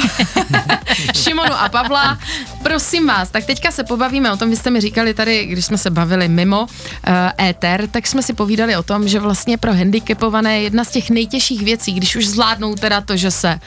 Šimonu 1.16 1.54
a 1.54 1.70
Pavla. 1.70 2.20
Prosím 2.64 3.08
vás, 3.08 3.30
tak 3.30 3.46
teďka 3.46 3.72
se 3.72 3.84
pobavíme 3.84 4.32
o 4.32 4.38
tom, 4.38 4.50
vy 4.50 4.56
jste 4.56 4.70
mi 4.70 4.82
říkali 4.82 5.14
tady, 5.14 5.46
když 5.46 5.66
jsme 5.66 5.78
se 5.78 5.90
bavili 5.90 6.28
mimo 6.28 6.62
uh, 6.62 7.48
éter, 7.48 7.88
tak 7.88 8.08
jsme 8.08 8.24
si 8.24 8.34
povídali 8.34 8.76
o 8.76 8.84
tom, 8.84 9.08
že 9.08 9.20
vlastně 9.20 9.58
pro 9.58 9.74
handicapované 9.74 10.58
je 10.58 10.64
jedna 10.64 10.84
z 10.84 10.92
těch 10.92 11.10
nejtěžších 11.10 11.62
věcí, 11.62 11.94
když 11.94 12.16
už 12.16 12.28
zvládnou 12.28 12.76
teda 12.76 13.02
to, 13.02 13.18
že 13.18 13.32
se 13.32 13.54
uh, 13.54 13.60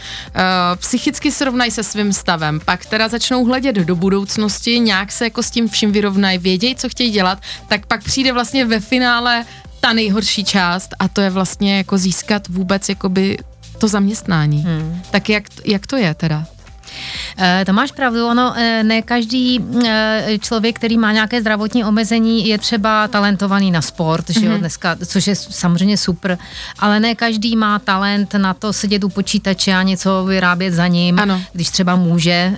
psychicky 0.76 1.32
srovnají 1.32 1.70
se 1.70 1.82
svým 1.82 2.12
stavem, 2.12 2.60
pak 2.64 2.86
teda 2.86 3.08
začnou 3.08 3.44
hledět 3.44 3.76
do 3.76 3.96
budoucnosti, 3.96 4.80
nějak 4.80 5.12
se 5.12 5.24
jako 5.24 5.42
s 5.42 5.50
tím 5.50 5.68
vším 5.68 5.92
vyrovnají, 5.92 6.38
vědějí, 6.38 6.76
co 6.76 6.88
chtějí 6.88 7.10
dělat, 7.10 7.38
tak 7.68 7.86
pak 7.86 8.04
přijde 8.04 8.32
vlastně 8.32 8.64
ve 8.64 8.80
finále 8.80 9.44
ta 9.84 9.92
nejhorší 9.92 10.44
část 10.44 10.90
a 10.98 11.08
to 11.08 11.20
je 11.20 11.30
vlastně 11.30 11.76
jako 11.76 11.98
získat 11.98 12.48
vůbec 12.48 12.88
jakoby 12.88 13.38
to 13.78 13.88
zaměstnání. 13.88 14.62
Hmm. 14.62 15.02
Tak 15.10 15.28
jak, 15.28 15.44
jak 15.64 15.86
to 15.86 15.96
je 15.96 16.14
teda? 16.14 16.44
Eh, 17.38 17.62
To 17.66 17.72
máš 17.72 17.92
pravdu, 17.92 18.26
ono 18.28 18.54
eh, 18.56 18.82
ne 18.82 19.02
každý 19.02 19.60
eh, 19.86 20.38
člověk, 20.40 20.76
který 20.76 20.98
má 20.98 21.12
nějaké 21.12 21.40
zdravotní 21.40 21.84
omezení, 21.84 22.48
je 22.48 22.58
třeba 22.58 23.08
talentovaný 23.08 23.70
na 23.70 23.82
sport, 23.82 24.30
že 24.30 24.40
Mhm. 24.40 24.50
jo, 24.52 24.58
dneska, 24.58 24.96
což 25.06 25.26
je 25.26 25.36
samozřejmě 25.36 25.96
super, 25.96 26.38
ale 26.78 27.00
ne 27.00 27.14
každý 27.14 27.56
má 27.56 27.78
talent 27.78 28.34
na 28.34 28.54
to 28.54 28.72
sedět 28.72 29.04
u 29.04 29.08
počítače 29.08 29.74
a 29.74 29.82
něco 29.82 30.24
vyrábět 30.24 30.72
za 30.72 30.86
ním, 30.86 31.18
Ano. 31.18 31.40
když 31.52 31.68
třeba 31.70 31.96
může. 31.96 32.56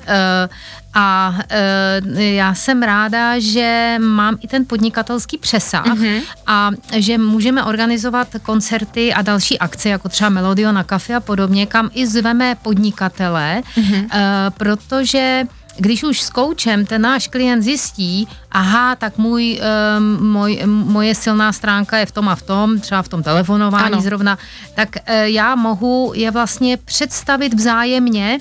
A 0.98 1.34
eh, 1.50 2.00
já 2.22 2.54
jsem 2.54 2.82
ráda, 2.82 3.38
že 3.38 3.96
mám 4.00 4.36
i 4.40 4.48
ten 4.48 4.64
podnikatelský 4.64 5.38
přesah 5.38 5.86
Mhm. 5.86 6.20
a 6.46 6.70
že 6.96 7.18
můžeme 7.18 7.64
organizovat 7.64 8.28
koncerty 8.42 9.14
a 9.14 9.22
další 9.22 9.58
akce, 9.58 9.88
jako 9.88 10.08
třeba 10.08 10.30
Melodio 10.30 10.72
na 10.72 10.84
kafe 10.84 11.14
a 11.14 11.20
podobně, 11.20 11.66
kam 11.66 11.90
i 11.94 12.06
zveme 12.06 12.54
podnikatele, 12.62 13.62
Mhm. 13.76 14.06
eh, 14.12 14.18
protože 14.56 15.44
když 15.78 16.04
už 16.04 16.20
s 16.22 16.30
koučem 16.30 16.86
ten 16.86 17.02
náš 17.02 17.28
klient 17.28 17.62
zjistí, 17.62 18.28
aha, 18.52 18.94
tak 18.96 19.18
můj, 19.18 19.60
um, 19.98 20.32
můj, 20.32 20.62
moje 20.66 21.14
silná 21.14 21.52
stránka 21.52 21.98
je 21.98 22.06
v 22.06 22.12
tom 22.12 22.28
a 22.28 22.34
v 22.34 22.42
tom, 22.42 22.80
třeba 22.80 23.02
v 23.02 23.08
tom 23.08 23.22
telefonování 23.22 23.92
ano. 23.92 24.00
zrovna, 24.00 24.38
tak 24.74 24.88
uh, 24.96 25.14
já 25.16 25.54
mohu 25.54 26.12
je 26.14 26.30
vlastně 26.30 26.76
představit 26.76 27.54
vzájemně, 27.54 28.38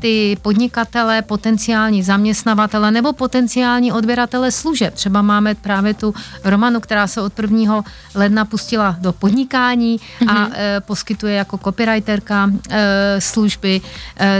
ty 0.00 0.36
podnikatele, 0.42 1.22
potenciální 1.22 2.02
zaměstnavatele 2.02 2.90
nebo 2.90 3.12
potenciální 3.12 3.92
odběratele 3.92 4.52
služeb. 4.52 4.94
Třeba 4.94 5.22
máme 5.22 5.54
právě 5.54 5.94
tu 5.94 6.14
Romanu, 6.44 6.80
která 6.80 7.06
se 7.06 7.20
od 7.20 7.38
1. 7.38 7.84
ledna 8.14 8.44
pustila 8.44 8.96
do 9.00 9.12
podnikání 9.12 9.98
mm-hmm. 9.98 10.30
a 10.30 10.50
e, 10.54 10.80
poskytuje 10.80 11.34
jako 11.34 11.58
copywriterka 11.58 12.50
e, 12.70 13.20
služby, 13.20 13.80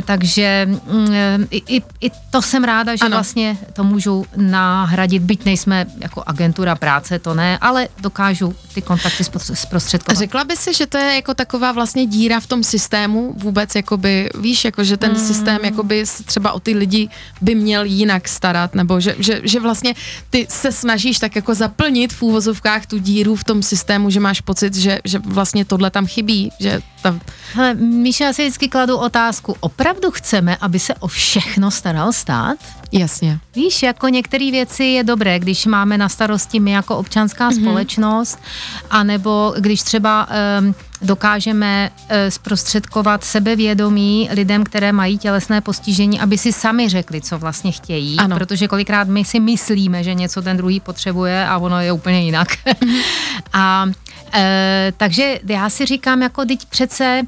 takže 0.04 0.68
mm, 0.68 1.46
i, 1.50 1.82
i 2.00 2.10
to 2.30 2.42
jsem 2.42 2.64
ráda, 2.64 2.96
že 2.96 3.04
ano. 3.04 3.16
vlastně 3.16 3.58
to 3.72 3.84
můžu 3.84 4.26
nahradit, 4.36 5.22
byť 5.22 5.44
nejsme 5.44 5.86
jako 5.98 6.22
agentura 6.26 6.74
práce, 6.74 7.18
to 7.18 7.34
ne, 7.34 7.58
ale 7.58 7.88
dokážu 8.00 8.54
ty 8.74 8.82
kontakty 8.82 9.24
zprostředkovat. 9.54 10.18
Řekla 10.18 10.44
by 10.44 10.56
si, 10.56 10.74
že 10.74 10.86
to 10.86 10.98
je 10.98 11.14
jako 11.14 11.34
taková 11.34 11.72
vlastně 11.72 12.06
díra 12.06 12.40
v 12.40 12.46
tom 12.46 12.64
systému 12.64 13.34
vůbec, 13.36 13.74
jakoby, 13.74 14.30
víš, 14.40 14.64
jako 14.64 14.84
že 14.84 14.96
ten 14.96 15.15
mm. 15.16 15.26
systém 15.26 15.64
jakoby 15.64 16.04
třeba 16.24 16.52
o 16.52 16.60
ty 16.60 16.74
lidi 16.74 17.08
by 17.40 17.54
měl 17.54 17.84
jinak 17.84 18.28
starat, 18.28 18.74
nebo 18.74 19.00
že, 19.00 19.14
že, 19.18 19.40
že 19.44 19.60
vlastně 19.60 19.94
ty 20.30 20.46
se 20.50 20.72
snažíš 20.72 21.18
tak 21.18 21.36
jako 21.36 21.54
zaplnit 21.54 22.12
v 22.12 22.22
úvozovkách 22.22 22.86
tu 22.86 22.98
díru 22.98 23.36
v 23.36 23.44
tom 23.44 23.62
systému, 23.62 24.10
že 24.10 24.20
máš 24.20 24.40
pocit, 24.40 24.74
že, 24.74 24.98
že 25.04 25.18
vlastně 25.18 25.64
tohle 25.64 25.90
tam 25.90 26.06
chybí, 26.06 26.50
že 26.60 26.80
tam... 27.02 27.20
Hele, 27.54 27.74
Míša, 27.74 28.24
já 28.24 28.32
si 28.32 28.42
vždycky 28.42 28.68
kladu 28.68 28.96
otázku, 28.96 29.56
opravdu 29.60 30.10
chceme, 30.10 30.56
aby 30.56 30.78
se 30.78 30.94
o 30.94 31.06
všechno 31.06 31.70
staral 31.70 32.12
stát? 32.12 32.58
Jasně. 32.92 33.38
Víš, 33.54 33.82
jako 33.82 34.08
některé 34.08 34.50
věci 34.50 34.84
je 34.84 35.04
dobré, 35.04 35.38
když 35.38 35.66
máme 35.66 35.98
na 35.98 36.08
starosti 36.08 36.60
my 36.60 36.70
jako 36.70 36.96
občanská 36.96 37.50
mm-hmm. 37.50 37.60
společnost, 37.60 38.38
anebo 38.90 39.54
když 39.58 39.82
třeba 39.82 40.28
um, 40.60 40.74
dokážeme 41.02 41.90
uh, 41.90 42.16
zprostředkovat 42.28 43.24
sebevědomí 43.24 44.28
lidem, 44.32 44.64
které 44.64 44.92
mají 44.92 45.18
tělesné 45.18 45.60
postižení, 45.60 46.20
aby 46.20 46.38
si 46.38 46.52
sami 46.52 46.88
řekli, 46.88 47.20
co 47.20 47.38
vlastně 47.38 47.72
chtějí, 47.72 48.16
ano. 48.16 48.36
protože 48.36 48.68
kolikrát 48.68 49.08
my 49.08 49.24
si 49.24 49.40
myslíme, 49.40 50.04
že 50.04 50.14
něco 50.14 50.42
ten 50.42 50.56
druhý 50.56 50.80
potřebuje 50.80 51.46
a 51.46 51.58
ono 51.58 51.80
je 51.80 51.92
úplně 51.92 52.24
jinak. 52.24 52.48
Mhm. 52.84 52.96
a 53.52 53.86
e, 54.34 54.92
takže 54.96 55.40
já 55.48 55.70
si 55.70 55.86
říkám, 55.86 56.22
jako 56.22 56.44
teď 56.44 56.66
přece 56.66 57.22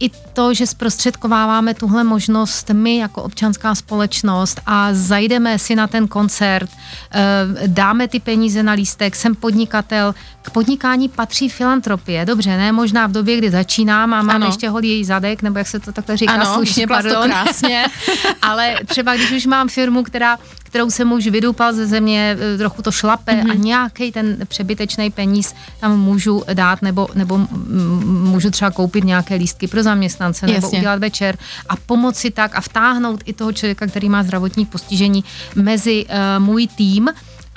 i 0.00 0.10
to, 0.32 0.54
že 0.54 0.66
zprostředkováváme 0.66 1.74
tuhle 1.74 2.04
možnost 2.04 2.70
my 2.70 2.96
jako 2.96 3.22
občanská 3.22 3.74
společnost 3.74 4.60
a 4.66 4.88
zajdeme 4.92 5.58
si 5.58 5.76
na 5.76 5.86
ten 5.86 6.08
koncert, 6.08 6.70
eh, 7.12 7.18
dáme 7.66 8.08
ty 8.08 8.20
peníze 8.20 8.62
na 8.62 8.72
lístek, 8.72 9.16
jsem 9.16 9.34
podnikatel, 9.34 10.14
k 10.42 10.50
podnikání 10.50 11.08
patří 11.08 11.48
filantropie. 11.48 12.24
Dobře, 12.24 12.56
ne 12.56 12.72
možná 12.72 13.06
v 13.06 13.12
době, 13.12 13.36
kdy 13.36 13.50
začínám 13.50 14.14
a 14.14 14.22
mám 14.22 14.30
ano. 14.30 14.46
ještě 14.46 14.68
holý 14.68 15.04
zadek, 15.04 15.42
nebo 15.42 15.58
jak 15.58 15.68
se 15.68 15.80
to 15.80 15.92
takhle 15.92 16.16
říká 16.16 16.32
ano, 16.32 16.54
slušně, 16.54 16.86
pardon. 16.86 17.30
Krásně. 17.30 17.84
Ale 18.42 18.76
třeba 18.86 19.16
když 19.16 19.30
už 19.30 19.46
mám 19.46 19.68
firmu, 19.68 20.02
která 20.02 20.38
kterou 20.68 20.90
jsem 20.90 21.12
už 21.12 21.26
vydoupal 21.26 21.72
ze 21.72 21.86
země, 21.86 22.36
eh, 22.54 22.58
trochu 22.58 22.82
to 22.82 22.92
šlape 22.92 23.32
mm-hmm. 23.32 23.50
a 23.50 23.54
mhm. 23.54 23.64
nějaký 23.64 24.12
ten 24.12 24.36
přebytečný 24.48 25.10
peníz 25.10 25.54
tam 25.80 26.00
můžu 26.00 26.42
dát, 26.54 26.82
nebo, 26.82 27.08
nebo 27.14 27.38
můžu 28.04 28.50
třeba 28.50 28.70
koupit 28.70 29.04
nějaké 29.04 29.34
lístky 29.34 29.66
pro 29.66 29.82
zaměstnance, 29.82 30.46
Jasně. 30.46 30.60
nebo 30.60 30.68
udělat 30.68 30.98
večer 30.98 31.38
a 31.68 31.76
pomoci 31.76 32.30
tak 32.30 32.54
a 32.54 32.60
vtáhnout 32.60 33.20
i 33.24 33.32
toho 33.32 33.52
člověka, 33.52 33.86
který 33.86 34.08
má 34.08 34.22
zdravotní 34.22 34.66
postižení 34.66 35.24
mezi 35.54 36.06
uh, 36.06 36.44
můj 36.44 36.66
tým, 36.66 37.08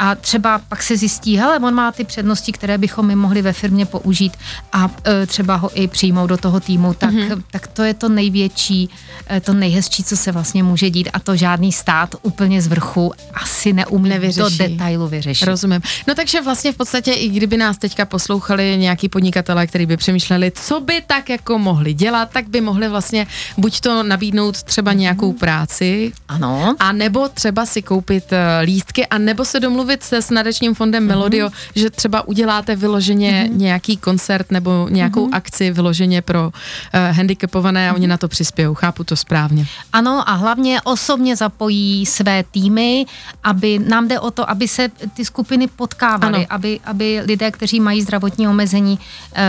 a 0.02 0.16
třeba 0.16 0.62
pak 0.70 0.84
se 0.84 0.98
zjistí, 0.98 1.38
hele, 1.38 1.60
on 1.60 1.74
má 1.74 1.92
ty 1.92 2.04
přednosti, 2.04 2.52
které 2.52 2.78
bychom 2.78 3.08
my 3.08 3.16
mohli 3.16 3.42
ve 3.42 3.54
firmě 3.54 3.86
použít 3.86 4.34
a 4.74 4.90
e, 5.06 5.26
třeba 5.26 5.56
ho 5.56 5.72
i 5.74 5.88
přijmout 5.88 6.28
do 6.28 6.38
toho 6.38 6.60
týmu, 6.60 6.94
tak, 6.94 7.12
mm-hmm. 7.12 7.42
tak 7.52 7.68
to 7.68 7.84
je 7.84 7.94
to 7.94 8.10
největší, 8.10 8.90
e, 9.30 9.40
to 9.40 9.54
nejhezčí, 9.54 10.04
co 10.04 10.18
se 10.18 10.32
vlastně 10.32 10.64
může 10.64 10.90
dít 10.90 11.10
a 11.14 11.20
to 11.20 11.36
žádný 11.36 11.72
stát 11.72 12.16
úplně 12.22 12.62
z 12.62 12.68
vrchu 12.68 13.14
asi 13.34 13.74
neumí 13.74 14.10
Nevyřeší. 14.10 14.40
do 14.40 14.50
detailu 14.50 15.08
vyřešit. 15.08 15.46
Rozumím. 15.46 15.82
No 16.08 16.16
takže 16.16 16.42
vlastně 16.42 16.72
v 16.72 16.78
podstatě 16.78 17.12
i 17.12 17.30
kdyby 17.30 17.58
nás 17.58 17.78
teďka 17.78 18.06
poslouchali 18.06 18.78
nějaký 18.78 19.10
podnikatelé, 19.10 19.68
kteří 19.68 19.86
by 19.86 19.98
přemýšleli, 19.98 20.52
co 20.52 20.80
by 20.80 21.02
tak 21.08 21.30
jako 21.30 21.58
mohli 21.58 21.94
dělat, 21.94 22.30
tak 22.34 22.50
by 22.50 22.62
mohli 22.62 22.90
vlastně 22.90 23.28
buď 23.58 23.80
to 23.80 24.04
nabídnout 24.04 24.64
třeba 24.64 24.94
nějakou 24.94 25.34
práci, 25.34 26.12
ano. 26.28 26.76
a 26.80 26.92
nebo 26.92 27.30
třeba 27.30 27.66
si 27.66 27.82
koupit 27.82 28.34
e, 28.34 28.62
lístky, 28.62 29.08
a 29.08 29.18
nebo 29.18 29.46
se 29.46 29.60
domluvit 29.60 29.91
domluvit 29.92 30.04
se 30.04 30.22
s 30.22 30.30
nadačním 30.30 30.76
fondem 30.76 31.08
Melodio, 31.08 31.48
mm-hmm. 31.48 31.72
že 31.76 31.90
třeba 31.90 32.28
uděláte 32.28 32.76
vyloženě 32.76 33.32
mm-hmm. 33.32 33.58
nějaký 33.58 33.98
koncert 33.98 34.52
nebo 34.52 34.88
nějakou 34.90 35.28
mm-hmm. 35.28 35.36
akci 35.36 35.72
vyloženě 35.72 36.22
pro 36.22 36.48
uh, 36.48 37.16
handicapované 37.16 37.90
a 37.90 37.92
mm-hmm. 37.92 37.96
oni 37.96 38.08
na 38.08 38.18
to 38.18 38.28
přispějou. 38.28 38.74
Chápu 38.74 39.04
to 39.04 39.16
správně. 39.16 39.66
Ano 39.94 40.24
a 40.30 40.34
hlavně 40.34 40.82
osobně 40.82 41.36
zapojí 41.36 42.06
své 42.06 42.44
týmy, 42.52 43.06
aby 43.44 43.80
nám 43.80 44.08
jde 44.08 44.20
o 44.20 44.32
to, 44.32 44.50
aby 44.50 44.68
se 44.68 44.90
ty 45.14 45.26
skupiny 45.26 45.68
potkávaly, 45.68 46.48
aby, 46.48 46.80
aby 46.86 47.22
lidé, 47.26 47.52
kteří 47.52 47.80
mají 47.80 48.02
zdravotní 48.02 48.48
omezení, 48.48 49.00
uh, 49.00 49.40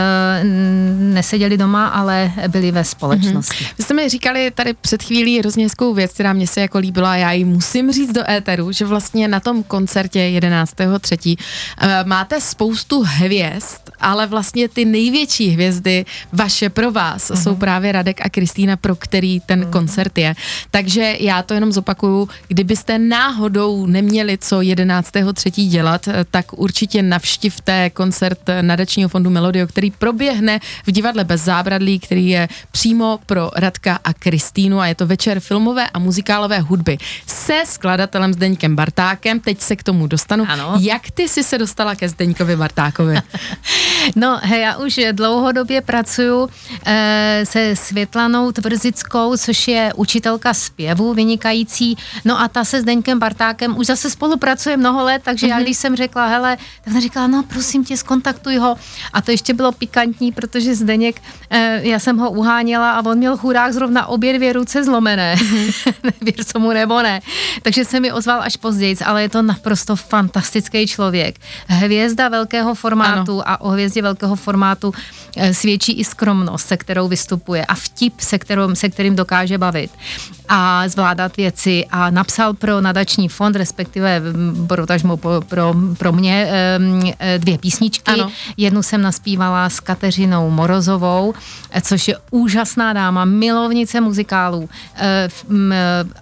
neseděli 1.14 1.58
doma, 1.58 1.86
ale 1.88 2.32
byli 2.48 2.70
ve 2.70 2.84
společnosti. 2.84 3.64
Mm-hmm. 3.64 3.74
Vy 3.78 3.84
jste 3.84 3.94
mi 3.94 4.08
říkali 4.08 4.50
tady 4.50 4.74
před 4.74 5.02
chvílí 5.02 5.38
hrozně 5.38 5.64
hezkou 5.64 5.94
věc, 5.94 6.12
která 6.12 6.32
mě 6.32 6.46
se 6.46 6.60
jako 6.60 6.78
líbila 6.78 7.12
a 7.12 7.16
já 7.16 7.32
ji 7.32 7.44
musím 7.44 7.92
říct 7.92 8.12
do 8.12 8.30
éteru, 8.30 8.72
že 8.72 8.84
vlastně 8.84 9.28
na 9.28 9.40
tom 9.40 9.62
koncertě 9.62 10.18
11.3. 10.40 11.36
Eh, 11.80 12.04
máte 12.04 12.40
spoustu 12.40 13.02
hvězd, 13.02 13.90
ale 14.00 14.26
vlastně 14.26 14.68
ty 14.68 14.84
největší 14.84 15.48
hvězdy 15.48 16.04
vaše 16.32 16.70
pro 16.70 16.92
vás 16.92 17.30
uh-huh. 17.30 17.42
jsou 17.42 17.56
právě 17.56 17.92
Radek 17.92 18.20
a 18.26 18.30
Kristýna, 18.30 18.76
pro 18.76 18.96
který 18.96 19.40
ten 19.40 19.64
uh-huh. 19.64 19.70
koncert 19.70 20.18
je. 20.18 20.34
Takže 20.70 21.16
já 21.20 21.42
to 21.42 21.54
jenom 21.54 21.72
zopakuju, 21.72 22.28
kdybyste 22.48 22.98
náhodou 22.98 23.86
neměli 23.86 24.38
co 24.38 24.58
11.3. 24.58 25.68
dělat, 25.68 26.08
eh, 26.08 26.24
tak 26.30 26.52
určitě 26.52 27.02
navštivte 27.02 27.90
koncert 27.90 28.38
nadačního 28.60 29.08
fondu 29.08 29.30
Melodio, 29.30 29.66
který 29.66 29.90
proběhne 29.90 30.60
v 30.86 30.92
divadle 30.92 31.24
bez 31.24 31.42
zábradlí, 31.44 31.98
který 31.98 32.28
je 32.28 32.48
přímo 32.70 33.18
pro 33.26 33.50
Radka 33.56 33.98
a 34.04 34.12
Kristýnu 34.12 34.80
a 34.80 34.86
je 34.86 34.94
to 34.94 35.06
večer 35.06 35.40
filmové 35.40 35.90
a 35.90 35.98
muzikálové 35.98 36.60
hudby 36.60 36.98
se 37.26 37.62
skladatelem 37.66 38.32
Zdeňkem 38.32 38.76
Bartákem. 38.76 39.40
Teď 39.40 39.60
se 39.60 39.76
k 39.76 39.82
tomu 39.82 40.06
dostanu. 40.22 40.46
Ano. 40.48 40.74
Jak 40.80 41.10
ty 41.10 41.28
jsi 41.28 41.44
se 41.44 41.58
dostala 41.58 41.94
ke 41.94 42.08
Zdeňkovi 42.08 42.56
Bartákovi? 42.56 43.16
no, 44.16 44.40
he, 44.42 44.58
já 44.58 44.76
už 44.76 45.00
dlouhodobě 45.12 45.80
pracuju 45.80 46.48
e, 46.86 47.40
se 47.44 47.76
Světlanou 47.76 48.52
Tvrzickou, 48.52 49.36
což 49.36 49.68
je 49.68 49.92
učitelka 49.96 50.54
zpěvu 50.54 51.14
vynikající. 51.14 51.96
No 52.24 52.40
a 52.40 52.48
ta 52.48 52.64
se 52.64 52.80
Zdeňkem 52.80 53.18
Bartákem 53.18 53.78
už 53.78 53.86
zase 53.86 54.10
spolupracuje 54.10 54.76
mnoho 54.76 55.04
let, 55.04 55.22
takže 55.24 55.46
mm-hmm. 55.46 55.50
já 55.50 55.56
mhm. 55.56 55.64
když 55.64 55.76
jsem 55.76 55.96
řekla, 55.96 56.26
hele, 56.26 56.56
tak 56.84 56.92
jsem 56.92 57.02
říkala, 57.02 57.26
no 57.26 57.42
prosím 57.42 57.84
tě, 57.84 57.96
skontaktuj 57.96 58.56
ho. 58.56 58.76
A 59.12 59.22
to 59.22 59.30
ještě 59.30 59.54
bylo 59.54 59.72
pikantní, 59.72 60.32
protože 60.32 60.74
Zdeněk, 60.74 61.22
e, 61.50 61.80
já 61.82 61.98
jsem 61.98 62.18
ho 62.18 62.30
uháněla 62.30 62.92
a 62.92 63.06
on 63.06 63.18
měl 63.18 63.36
chudák 63.36 63.72
zrovna 63.72 64.06
obě 64.06 64.32
dvě 64.32 64.52
ruce 64.52 64.84
zlomené. 64.84 65.34
Mm-hmm. 65.34 65.94
Nevěř 66.20 66.46
co 66.46 66.58
mu 66.58 66.70
nebo 66.70 67.02
ne. 67.02 67.20
Takže 67.62 67.84
se 67.84 68.00
mi 68.00 68.12
ozval 68.12 68.42
až 68.42 68.56
později, 68.56 68.96
ale 69.04 69.22
je 69.22 69.28
to 69.28 69.42
naprosto 69.42 69.96
fantastický 70.02 70.86
člověk. 70.86 71.38
Hvězda 71.66 72.28
velkého 72.28 72.74
formátu 72.74 73.32
ano. 73.32 73.42
a 73.46 73.60
o 73.60 73.68
hvězdě 73.68 74.02
velkého 74.02 74.36
formátu 74.36 74.94
eh, 75.36 75.54
svědčí 75.54 75.92
i 75.92 76.04
skromnost, 76.04 76.66
se 76.66 76.76
kterou 76.76 77.08
vystupuje 77.08 77.64
a 77.64 77.74
vtip, 77.74 78.20
se, 78.20 78.38
kterou, 78.38 78.74
se 78.74 78.88
kterým 78.88 79.16
dokáže 79.16 79.58
bavit 79.58 79.90
a 80.48 80.88
zvládat 80.88 81.36
věci 81.36 81.86
a 81.90 82.10
napsal 82.10 82.54
pro 82.54 82.80
nadační 82.80 83.28
fond, 83.28 83.56
respektive 83.56 84.20
mm, 84.20 84.66
pro, 84.66 84.86
pro, 85.40 85.74
pro 85.98 86.12
mě 86.12 86.48
eh, 87.18 87.38
dvě 87.38 87.58
písničky. 87.58 88.10
Ano. 88.12 88.30
Jednu 88.56 88.82
jsem 88.82 89.02
naspívala 89.02 89.70
s 89.70 89.80
Kateřinou 89.80 90.50
Morozovou, 90.50 91.34
eh, 91.70 91.80
což 91.80 92.08
je 92.08 92.16
úžasná 92.30 92.92
dáma, 92.92 93.24
milovnice 93.24 94.00
muzikálů 94.00 94.68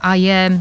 a 0.01 0.15
je 0.15 0.61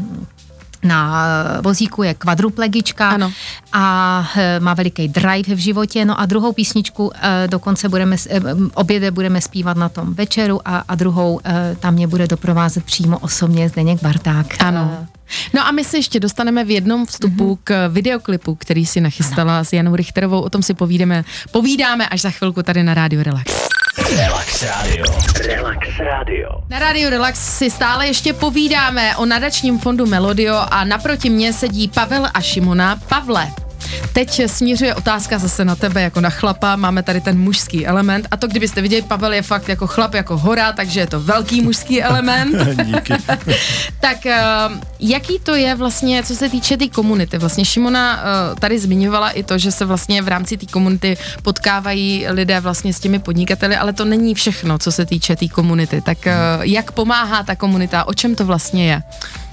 na 0.82 1.24
vozíku 1.60 2.02
je 2.02 2.14
kvadruplegička 2.14 3.08
ano. 3.08 3.32
a 3.72 4.28
e, 4.36 4.60
má 4.60 4.74
veliký 4.74 5.08
drive 5.08 5.54
v 5.54 5.58
životě. 5.58 6.04
No 6.04 6.20
a 6.20 6.26
druhou 6.26 6.52
písničku 6.52 7.12
e, 7.14 7.48
dokonce 7.48 7.88
budeme, 7.88 8.16
e, 8.30 8.40
obě 8.74 9.10
budeme 9.10 9.40
zpívat 9.40 9.76
na 9.76 9.88
tom 9.88 10.14
večeru 10.14 10.60
a, 10.64 10.84
a 10.88 10.94
druhou 10.94 11.40
tam 11.80 11.94
mě 11.94 12.06
bude 12.06 12.26
doprovázet 12.26 12.84
přímo 12.84 13.18
osobně 13.18 13.68
Zdeněk 13.68 14.02
Barták. 14.02 14.46
Ano. 14.60 15.06
No 15.54 15.66
a 15.66 15.70
my 15.70 15.84
se 15.84 15.96
ještě 15.96 16.20
dostaneme 16.20 16.64
v 16.64 16.70
jednom 16.70 17.06
vstupu 17.06 17.54
mm-hmm. 17.54 17.58
k 17.64 17.88
videoklipu, 17.88 18.54
který 18.54 18.86
si 18.86 19.00
nachystala 19.00 19.56
ano. 19.56 19.64
s 19.64 19.72
Janou 19.72 19.96
Richterovou. 19.96 20.40
O 20.40 20.50
tom 20.50 20.62
si 20.62 20.74
povídeme, 20.74 21.24
povídáme 21.50 22.08
až 22.08 22.20
za 22.20 22.30
chvilku 22.30 22.62
tady 22.62 22.82
na 22.82 22.94
Rádio 22.94 23.22
Relax. 23.22 23.70
Relax 24.08 24.62
Radio. 24.62 25.04
Relax 25.46 25.78
Radio. 25.98 26.48
Na 26.68 26.78
rádiu 26.78 27.10
Relax 27.10 27.58
si 27.58 27.70
stále 27.70 28.06
ještě 28.06 28.32
povídáme 28.32 29.16
o 29.16 29.26
nadačním 29.26 29.78
fondu 29.78 30.06
Melodio 30.06 30.54
a 30.70 30.84
naproti 30.84 31.30
mně 31.30 31.52
sedí 31.52 31.88
Pavel 31.88 32.26
a 32.34 32.40
Šimona. 32.40 32.96
Pavle, 33.08 33.48
Teď 34.12 34.42
směřuje 34.46 34.94
otázka 34.94 35.38
zase 35.38 35.64
na 35.64 35.76
tebe 35.76 36.02
jako 36.02 36.20
na 36.20 36.30
chlapa, 36.30 36.76
máme 36.76 37.02
tady 37.02 37.20
ten 37.20 37.38
mužský 37.38 37.86
element 37.86 38.26
a 38.30 38.36
to 38.36 38.46
kdybyste 38.46 38.82
viděli, 38.82 39.02
Pavel 39.02 39.32
je 39.32 39.42
fakt 39.42 39.68
jako 39.68 39.86
chlap, 39.86 40.14
jako 40.14 40.38
hora, 40.38 40.72
takže 40.72 41.00
je 41.00 41.06
to 41.06 41.20
velký 41.20 41.62
mužský 41.62 42.02
element. 42.10 42.56
Díky. 42.84 43.14
tak 44.00 44.26
eh, 44.26 44.42
jaký 45.00 45.38
to 45.38 45.54
je 45.54 45.74
vlastně, 45.74 46.22
co 46.22 46.36
se 46.36 46.48
týče 46.48 46.76
té 46.76 46.88
komunity? 46.88 47.38
Vlastně 47.38 47.64
Šimona 47.64 48.20
eh, 48.20 48.60
tady 48.60 48.78
zmiňovala 48.78 49.30
i 49.30 49.42
to, 49.42 49.58
že 49.58 49.72
se 49.72 49.84
vlastně 49.84 50.22
v 50.22 50.28
rámci 50.28 50.56
té 50.56 50.66
komunity 50.66 51.16
potkávají 51.42 52.26
lidé 52.28 52.60
vlastně 52.60 52.94
s 52.94 53.00
těmi 53.00 53.18
podnikateli, 53.18 53.76
ale 53.76 53.92
to 53.92 54.04
není 54.04 54.34
všechno, 54.34 54.78
co 54.78 54.92
se 54.92 55.06
týče 55.06 55.36
té 55.36 55.48
komunity. 55.48 56.00
Tak 56.00 56.26
eh, 56.26 56.34
jak 56.62 56.92
pomáhá 56.92 57.42
ta 57.42 57.56
komunita, 57.56 58.08
o 58.08 58.14
čem 58.14 58.34
to 58.34 58.44
vlastně 58.44 58.90
je? 58.90 59.02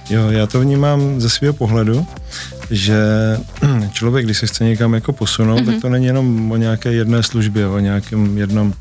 Jo, 0.10 0.32
já 0.32 0.48
to 0.48 0.60
vnímám 0.60 1.22
ze 1.22 1.30
svého 1.30 1.54
pohledu, 1.54 2.08
že 2.72 2.98
člověk, 3.92 4.26
když 4.26 4.38
se 4.38 4.48
chce 4.48 4.64
někam 4.64 4.94
jako 4.94 5.14
posunout, 5.14 5.60
mm-hmm. 5.60 5.66
tak 5.66 5.82
to 5.82 5.90
není 5.90 6.06
jenom 6.06 6.52
o 6.52 6.58
nějaké 6.58 6.94
jedné 6.94 7.24
službě, 7.24 7.68
o 7.68 7.80
nějakém 7.80 8.38
jednom, 8.38 8.74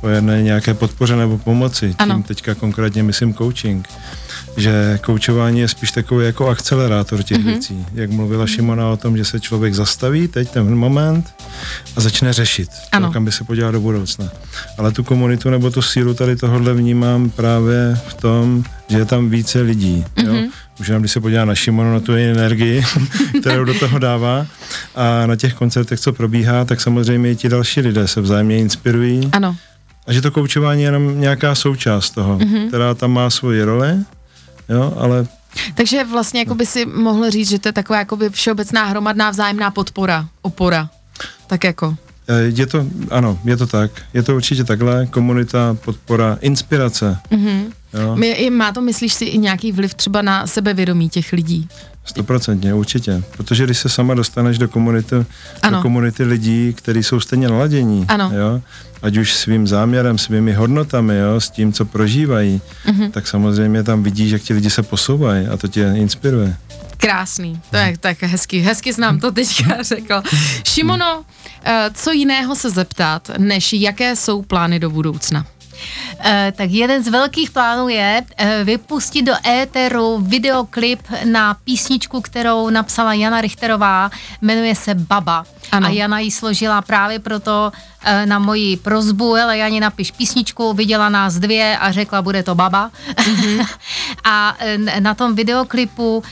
o 0.00 0.08
jedné 0.08 0.42
nějaké 0.42 0.74
podpoře 0.74 1.16
nebo 1.16 1.38
pomoci. 1.38 1.94
Ano. 1.98 2.14
Tím 2.14 2.22
teďka 2.22 2.54
konkrétně 2.54 3.02
myslím 3.02 3.34
coaching. 3.34 3.88
Že 4.56 4.98
koučování 5.04 5.60
je 5.60 5.68
spíš 5.68 5.90
takový 5.90 6.26
jako 6.26 6.48
akcelerátor 6.48 7.22
těch 7.22 7.38
mm-hmm. 7.38 7.44
věcí. 7.44 7.86
Jak 7.94 8.10
mluvila 8.10 8.46
Šimona 8.46 8.88
o 8.88 8.96
tom, 8.96 9.16
že 9.16 9.24
se 9.24 9.40
člověk 9.40 9.74
zastaví 9.74 10.28
teď 10.28 10.50
ten 10.50 10.74
moment 10.76 11.34
a 11.96 12.00
začne 12.00 12.32
řešit, 12.32 12.68
Ano. 12.92 13.06
to, 13.06 13.12
kam 13.12 13.24
by 13.24 13.32
se 13.32 13.44
podíval 13.44 13.72
do 13.72 13.80
budoucna. 13.80 14.28
Ale 14.78 14.92
tu 14.92 15.04
komunitu 15.04 15.50
nebo 15.50 15.70
tu 15.70 15.82
sílu 15.82 16.14
tady 16.14 16.36
tohohle 16.36 16.74
vnímám 16.74 17.30
právě 17.30 17.98
v 18.08 18.14
tom, 18.14 18.64
že 18.88 18.98
je 18.98 19.04
tam 19.04 19.30
více 19.30 19.60
lidí. 19.60 20.04
Jo? 20.24 20.34
Už 20.80 20.88
jenom 20.88 21.02
když 21.02 21.12
se 21.12 21.20
podívá 21.20 21.44
na 21.44 21.54
Šimonu, 21.54 21.92
na 21.92 22.00
tu 22.00 22.12
energii, 22.12 22.84
kterou 23.40 23.64
do 23.64 23.74
toho 23.78 23.98
dává 23.98 24.46
a 24.94 25.26
na 25.26 25.36
těch 25.36 25.54
koncertech, 25.54 26.00
co 26.00 26.12
probíhá, 26.12 26.64
tak 26.64 26.80
samozřejmě 26.80 27.30
i 27.30 27.36
ti 27.36 27.48
další 27.48 27.80
lidé 27.80 28.08
se 28.08 28.20
vzájemně 28.20 28.58
inspirují. 28.58 29.28
Ano. 29.32 29.56
A 30.06 30.12
že 30.12 30.20
to 30.22 30.30
koučování 30.30 30.82
je 30.82 30.86
jenom 30.86 31.20
nějaká 31.20 31.54
součást 31.54 32.10
toho, 32.10 32.38
Mhm. 32.38 32.68
která 32.68 32.94
tam 32.94 33.12
má 33.12 33.30
svoji 33.30 33.62
roli, 33.62 33.88
jo, 34.68 34.94
ale 34.98 35.26
Takže 35.74 36.04
vlastně 36.04 36.40
jako 36.40 36.54
by 36.54 36.66
si 36.66 36.86
mohl 36.86 37.30
říct, 37.30 37.48
že 37.48 37.58
to 37.58 37.68
je 37.68 37.72
taková 37.72 37.98
jakoby 37.98 38.30
všeobecná 38.30 38.84
hromadná 38.84 39.30
vzájemná 39.30 39.70
podpora, 39.70 40.28
opora. 40.42 40.90
Tak 41.46 41.64
jako. 41.64 41.96
eh, 42.28 42.40
je 42.56 42.66
to, 42.66 42.86
ano, 43.10 43.38
je 43.44 43.56
to 43.56 43.66
tak. 43.66 43.90
Je 44.14 44.22
to 44.22 44.36
určitě 44.36 44.64
takhle, 44.64 45.06
komunita, 45.06 45.76
podpora, 45.84 46.38
inspirace. 46.40 47.18
Mhm. 47.30 47.72
Jo, 48.00 48.16
i- 48.22 48.50
Má 48.50 48.72
to, 48.72 48.80
myslíš 48.80 49.14
si, 49.14 49.24
i 49.24 49.38
nějaký 49.38 49.72
vliv 49.72 49.94
třeba 49.94 50.22
na 50.22 50.46
sebevědomí 50.46 51.08
těch 51.08 51.32
lidí? 51.32 51.68
stoprocentně, 52.04 52.74
určitě. 52.74 53.22
Protože 53.30 53.64
když 53.64 53.78
se 53.78 53.88
sama 53.88 54.14
dostaneš 54.14 54.58
do 54.58 54.68
komunity, 54.68 55.14
Ano. 55.62 55.76
do 55.78 55.82
komunity 55.82 56.24
lidí, 56.24 56.74
kteří 56.76 57.02
jsou 57.02 57.20
stejně 57.20 57.48
naladění, 57.48 58.04
Ano. 58.08 58.30
jo, 58.34 58.62
ať 59.02 59.16
už 59.16 59.34
svým 59.34 59.66
záměrem, 59.66 60.18
svými 60.18 60.52
hodnotami, 60.52 61.16
jo, 61.16 61.40
s 61.40 61.50
tím, 61.50 61.72
co 61.72 61.84
prožívají, 61.84 62.60
Mhm. 62.86 63.10
tak 63.12 63.26
samozřejmě 63.28 63.82
tam 63.82 64.02
vidíš, 64.02 64.30
jak 64.32 64.42
ti 64.42 64.54
lidi 64.54 64.70
se 64.70 64.82
posouvají 64.82 65.46
a 65.46 65.56
to 65.56 65.68
tě 65.68 65.92
inspiruje. 65.96 66.56
Krásný, 66.96 67.60
to 67.70 67.76
je 67.76 67.96
tak 68.00 68.22
hezky, 68.22 68.58
hezky 68.60 68.92
znám 68.92 69.20
to 69.20 69.32
teďka 69.32 69.82
řekl. 69.82 70.22
Šimono, 70.64 71.24
eh, 71.64 71.90
co 71.94 72.12
jiného 72.12 72.54
se 72.56 72.70
zeptat, 72.70 73.30
než 73.38 73.72
jaké 73.72 74.16
jsou 74.16 74.42
plány 74.42 74.78
do 74.80 74.90
budoucna? 74.90 75.46
Eh, 76.24 76.52
tak 76.56 76.70
jeden 76.70 77.04
z 77.04 77.08
velkých 77.08 77.50
plánů 77.50 77.88
je 77.88 78.22
eh, 78.36 78.64
vypustit 78.64 79.22
do 79.22 79.32
éteru 79.46 80.18
videoklip 80.18 81.00
na 81.24 81.54
písničku, 81.54 82.20
kterou 82.20 82.70
napsala 82.70 83.14
Jana 83.14 83.40
Richterová, 83.40 84.10
jmenuje 84.42 84.74
se 84.74 84.94
Baba. 84.94 85.44
Ano. 85.72 85.86
A 85.86 85.90
Jana 85.90 86.18
ji 86.18 86.30
složila 86.30 86.82
právě 86.82 87.18
proto 87.18 87.72
eh, 88.04 88.26
na 88.26 88.38
moji 88.38 88.76
prozbu, 88.76 89.34
ale 89.34 89.58
Jani 89.58 89.80
napiš 89.80 90.10
písničku, 90.10 90.72
viděla 90.72 91.08
nás 91.08 91.34
dvě 91.34 91.78
a 91.78 91.92
řekla, 91.92 92.22
bude 92.22 92.42
to 92.42 92.54
Baba. 92.54 92.90
a 94.24 94.56
eh, 94.58 95.00
na 95.00 95.14
tom 95.14 95.34
videoklipu 95.34 96.22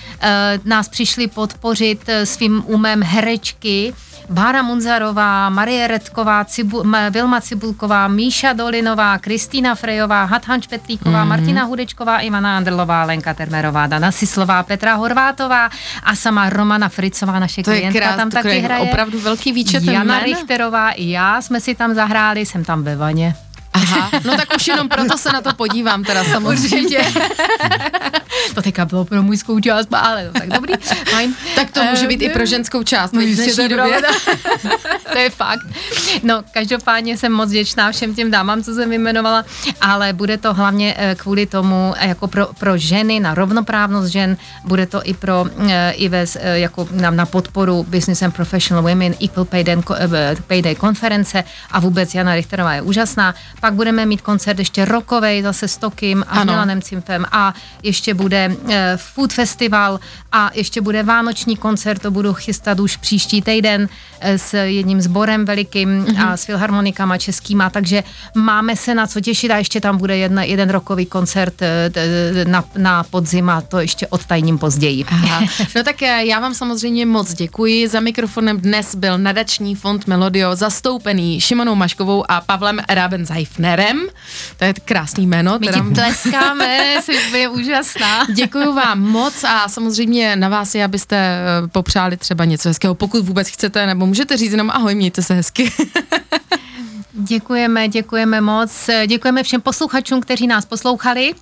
nás 0.65 0.89
přišli 0.89 1.27
podpořit 1.27 2.11
svým 2.25 2.63
umem 2.67 3.03
herečky, 3.03 3.95
Bára 4.29 4.63
Munzarová, 4.63 5.51
Marie 5.51 5.87
Redková, 5.87 6.45
Cibu, 6.45 6.83
Vilma 7.11 7.41
Cibulková, 7.41 8.09
Míša 8.09 8.53
Dolinová, 8.53 9.19
Kristýna 9.19 9.75
Frejová, 9.75 10.25
Hathan 10.25 10.63
Špetlíková, 10.63 11.23
mm-hmm. 11.23 11.29
Martina 11.29 11.65
Hudečková, 11.65 12.21
Ivana 12.21 12.57
Andrlová, 12.57 13.05
Lenka 13.05 13.35
Termerová, 13.35 13.87
Dana 13.87 14.13
Sislová, 14.13 14.63
Petra 14.63 14.95
Horvátová 14.95 15.71
a 16.03 16.15
sama 16.17 16.51
Romana 16.51 16.89
Fricová, 16.89 17.39
naše 17.39 17.63
To 17.63 17.71
je 17.71 17.79
klientka, 17.79 18.01
krás, 18.01 18.17
tam 18.17 18.31
to 18.31 18.37
taky 18.37 18.49
je 18.49 18.61
hraje. 18.63 18.83
opravdu 18.83 19.21
velký 19.21 19.53
výčet 19.53 19.85
Jana 19.85 20.05
jmen. 20.05 20.25
Richterová 20.25 20.91
i 20.91 21.11
já 21.11 21.43
jsme 21.43 21.61
si 21.61 21.75
tam 21.75 21.95
zahráli, 21.95 22.47
jsem 22.47 22.65
tam 22.65 22.83
ve 22.83 22.97
vaně. 22.97 23.35
Aha, 23.73 24.11
no 24.25 24.37
tak 24.37 24.49
už 24.57 24.67
jenom 24.67 24.89
proto 24.89 25.19
se 25.19 25.33
na 25.33 25.41
to 25.41 25.55
podívám 25.55 26.05
teda 26.05 26.25
samozřejmě. 26.25 26.99
teďka 28.67 28.85
bylo 28.85 29.05
pro 29.05 29.23
mužskou 29.23 29.61
část, 29.61 29.95
ale 29.95 30.25
no, 30.25 30.33
tak 30.33 30.49
dobrý, 30.49 30.75
fajn. 31.11 31.35
Tak 31.55 31.71
to 31.71 31.85
může 31.85 32.07
být 32.07 32.23
i 32.23 32.29
pro 32.29 32.47
ženskou 32.47 32.83
část 32.83 33.13
v 33.13 33.17
dnešní 33.17 33.55
to 33.55 33.63
je 33.63 33.69
době. 33.69 34.03
to 35.13 35.19
je 35.19 35.31
fakt. 35.31 35.67
No, 36.23 36.43
každopádně 36.55 37.17
jsem 37.17 37.33
moc 37.33 37.51
vděčná 37.51 37.93
všem 37.93 38.15
těm 38.15 38.31
dámám, 38.31 38.63
co 38.63 38.75
jsem 38.75 38.89
vyjmenovala, 38.89 39.45
ale 39.81 40.13
bude 40.13 40.37
to 40.37 40.55
hlavně 40.55 40.95
eh, 40.99 41.15
kvůli 41.15 41.47
tomu, 41.47 41.95
eh, 41.97 42.09
jako 42.09 42.29
pro, 42.29 42.49
pro 42.59 42.79
ženy, 42.79 43.21
na 43.21 43.35
rovnoprávnost 43.35 44.13
žen, 44.13 44.37
bude 44.65 44.87
to 44.87 45.03
i 45.05 45.15
pro, 45.15 45.47
eh, 45.69 45.91
i 45.91 46.09
ve, 46.09 46.25
eh, 46.41 46.59
jako 46.59 46.89
na, 46.91 47.11
na 47.11 47.27
podporu 47.27 47.87
Business 47.89 48.23
and 48.23 48.35
Professional 48.35 48.83
Women, 48.83 49.15
Equal 49.25 49.45
Pay 49.45 49.65
Day, 49.65 49.79
eh, 50.51 50.75
konference 50.75 51.45
a 51.71 51.81
vůbec 51.81 52.15
Jana 52.15 52.35
Richterová 52.35 52.75
je 52.75 52.83
úžasná. 52.83 53.35
Pak 53.61 53.75
budeme 53.75 54.07
mít 54.07 54.21
koncert 54.21 54.59
ještě 54.59 54.85
rokovej 54.85 55.43
zase 55.43 55.69
s 55.69 55.77
Tokim 55.77 56.25
a 56.29 56.41
Ano. 56.41 56.53
Milanem 56.53 56.83
Cimpem 56.83 57.25
a 57.33 57.55
ještě 57.83 58.15
bude 58.15 58.51
eh, 58.51 58.56
Food 58.97 59.33
Festival 59.33 60.01
a 60.33 60.51
ještě 60.55 60.81
bude 60.81 61.03
vánoční 61.03 61.57
koncert, 61.57 62.03
to 62.03 62.11
budu 62.11 62.35
chystat 62.35 62.81
už 62.81 62.97
příští 62.97 63.43
týden 63.43 63.89
eh, 64.21 64.39
s 64.39 64.55
jedním 64.55 65.01
sborem 65.01 65.45
velikým 65.45 66.05
mm-hmm. 66.05 66.29
a 66.29 66.37
s 66.37 66.45
filharmonikama 66.45 67.19
českýma, 67.19 67.71
takže 67.71 68.05
máme 68.35 68.77
se 68.77 68.95
na 68.95 69.07
co 69.07 69.21
těšit 69.21 69.51
a 69.51 69.57
ještě 69.57 69.81
tam 69.81 69.99
bude 69.99 70.17
jedna, 70.17 70.43
jeden 70.43 70.71
rokový 70.71 71.07
koncert 71.07 71.63
eh, 71.63 71.91
na, 72.45 72.65
na 72.77 73.03
podzim 73.03 73.51
a 73.51 73.61
to 73.61 73.81
ještě 73.81 74.07
odtajním 74.07 74.59
později. 74.59 75.05
Aha. 75.05 75.43
No 75.77 75.83
tak 75.85 76.03
eh, 76.03 76.25
já 76.25 76.41
vám 76.41 76.55
samozřejmě 76.55 77.07
moc 77.07 77.35
děkuji. 77.35 77.89
Za 77.89 78.01
mikrofonem 78.01 78.61
dnes 78.61 78.95
byl 78.95 79.19
nadační 79.19 79.75
fond 79.75 80.07
Melodio 80.07 80.57
zastoupený 80.57 81.41
Šimonou 81.41 81.75
Maškovou 81.75 82.25
a 82.29 82.41
Pavlem 82.41 82.81
Rabenzeifnerem. 82.89 84.01
To 84.57 84.65
je 84.65 84.75
krásný 84.85 85.27
jméno. 85.27 85.59
My 85.59 85.67
ti 85.67 85.95
tleskáme, 85.95 86.97
jsi 87.03 87.13
úplně 87.29 87.49
úžasná. 87.49 88.27
Děkuji 88.35 88.46
vám 88.55 89.01
moc 89.01 89.45
a 89.45 89.69
samozřejmě 89.69 90.37
na 90.37 90.49
vás 90.49 90.75
je, 90.75 90.85
abyste 90.85 91.17
eh, 91.17 91.69
popřáli 91.69 92.17
třeba 92.17 92.45
něco 92.45 92.69
hezkého, 92.69 92.95
pokud 92.95 93.25
vůbec 93.25 93.49
chcete, 93.49 93.87
nebo 93.87 94.07
můžete 94.07 94.37
říct 94.37 94.51
jenom 94.53 94.71
ahoj, 94.71 94.95
mějte 94.95 95.23
se 95.23 95.35
hezky. 95.35 95.73
Děkujeme, 97.13 97.89
děkujeme 97.89 98.41
moc. 98.41 98.91
Děkujeme 99.07 99.43
všem 99.43 99.61
posluchačům, 99.61 100.21
kteří 100.21 100.47
nás 100.47 100.65
poslouchali. 100.65 101.35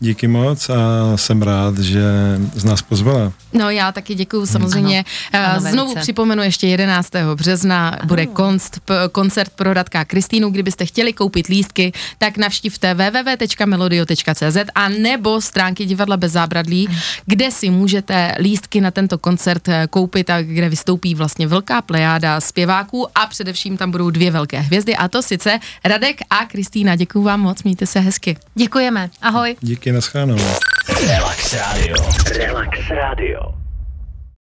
Díky 0.00 0.28
moc 0.28 0.70
a 0.70 0.76
jsem 1.16 1.42
rád, 1.42 1.78
že 1.78 2.02
z 2.54 2.64
nás 2.64 2.82
pozvala. 2.82 3.32
No 3.52 3.70
já 3.70 3.92
taky 3.92 4.14
děkuji 4.14 4.46
samozřejmě. 4.46 5.04
Ano, 5.32 5.44
Ano, 5.44 5.52
ano, 5.60 5.70
Znovu 5.70 5.88
velice. 5.88 6.00
připomenu 6.00 6.42
ještě 6.42 6.66
11. 6.68 7.10
března 7.34 7.98
bude 8.04 8.26
konst, 8.26 8.80
p, 8.84 8.94
koncert 9.12 9.52
pro 9.56 9.74
Radka 9.74 10.04
Kristýnu. 10.04 10.50
Kdybyste 10.50 10.86
chtěli 10.86 11.12
koupit 11.12 11.46
lístky, 11.46 11.92
tak 12.18 12.36
navštivte 12.36 12.94
www.melodio.cz 12.94 14.56
a 14.74 14.88
nebo 14.88 15.40
stránky 15.40 15.86
Divadla 15.86 16.16
bez 16.16 16.32
zábradlí, 16.32 16.88
kde 17.26 17.50
si 17.50 17.70
můžete 17.70 18.34
lístky 18.38 18.80
na 18.80 18.90
tento 18.90 19.18
koncert 19.18 19.68
eh, 19.68 19.86
koupit 19.90 20.30
a 20.30 20.42
kde 20.42 20.68
vystoupí 20.68 21.14
vlastně 21.14 21.46
velká 21.46 21.82
plejáda 21.82 22.40
zpěváků 22.40 23.06
a 23.18 23.26
především 23.26 23.76
tam 23.76 23.90
budou 23.90 24.10
dvě 24.10 24.30
velké 24.30 24.60
hvězdy 24.60 24.96
a 24.96 25.08
to 25.08 25.22
sice 25.22 25.58
Radek 25.84 26.20
a 26.30 26.44
Kristýna. 26.46 26.96
Děkuji 26.96 27.22
vám 27.22 27.40
moc, 27.40 27.62
mějte 27.62 27.86
se 27.86 28.00
hezky. 28.00 28.36
Děkujeme. 28.54 29.10
Ahoj. 29.22 29.56
Díky, 29.60 29.87
naschánou. 29.92 30.36
Relax 30.88 31.54
Radio. 31.54 31.94
Relax 32.34 32.88
Radio. 32.90 33.67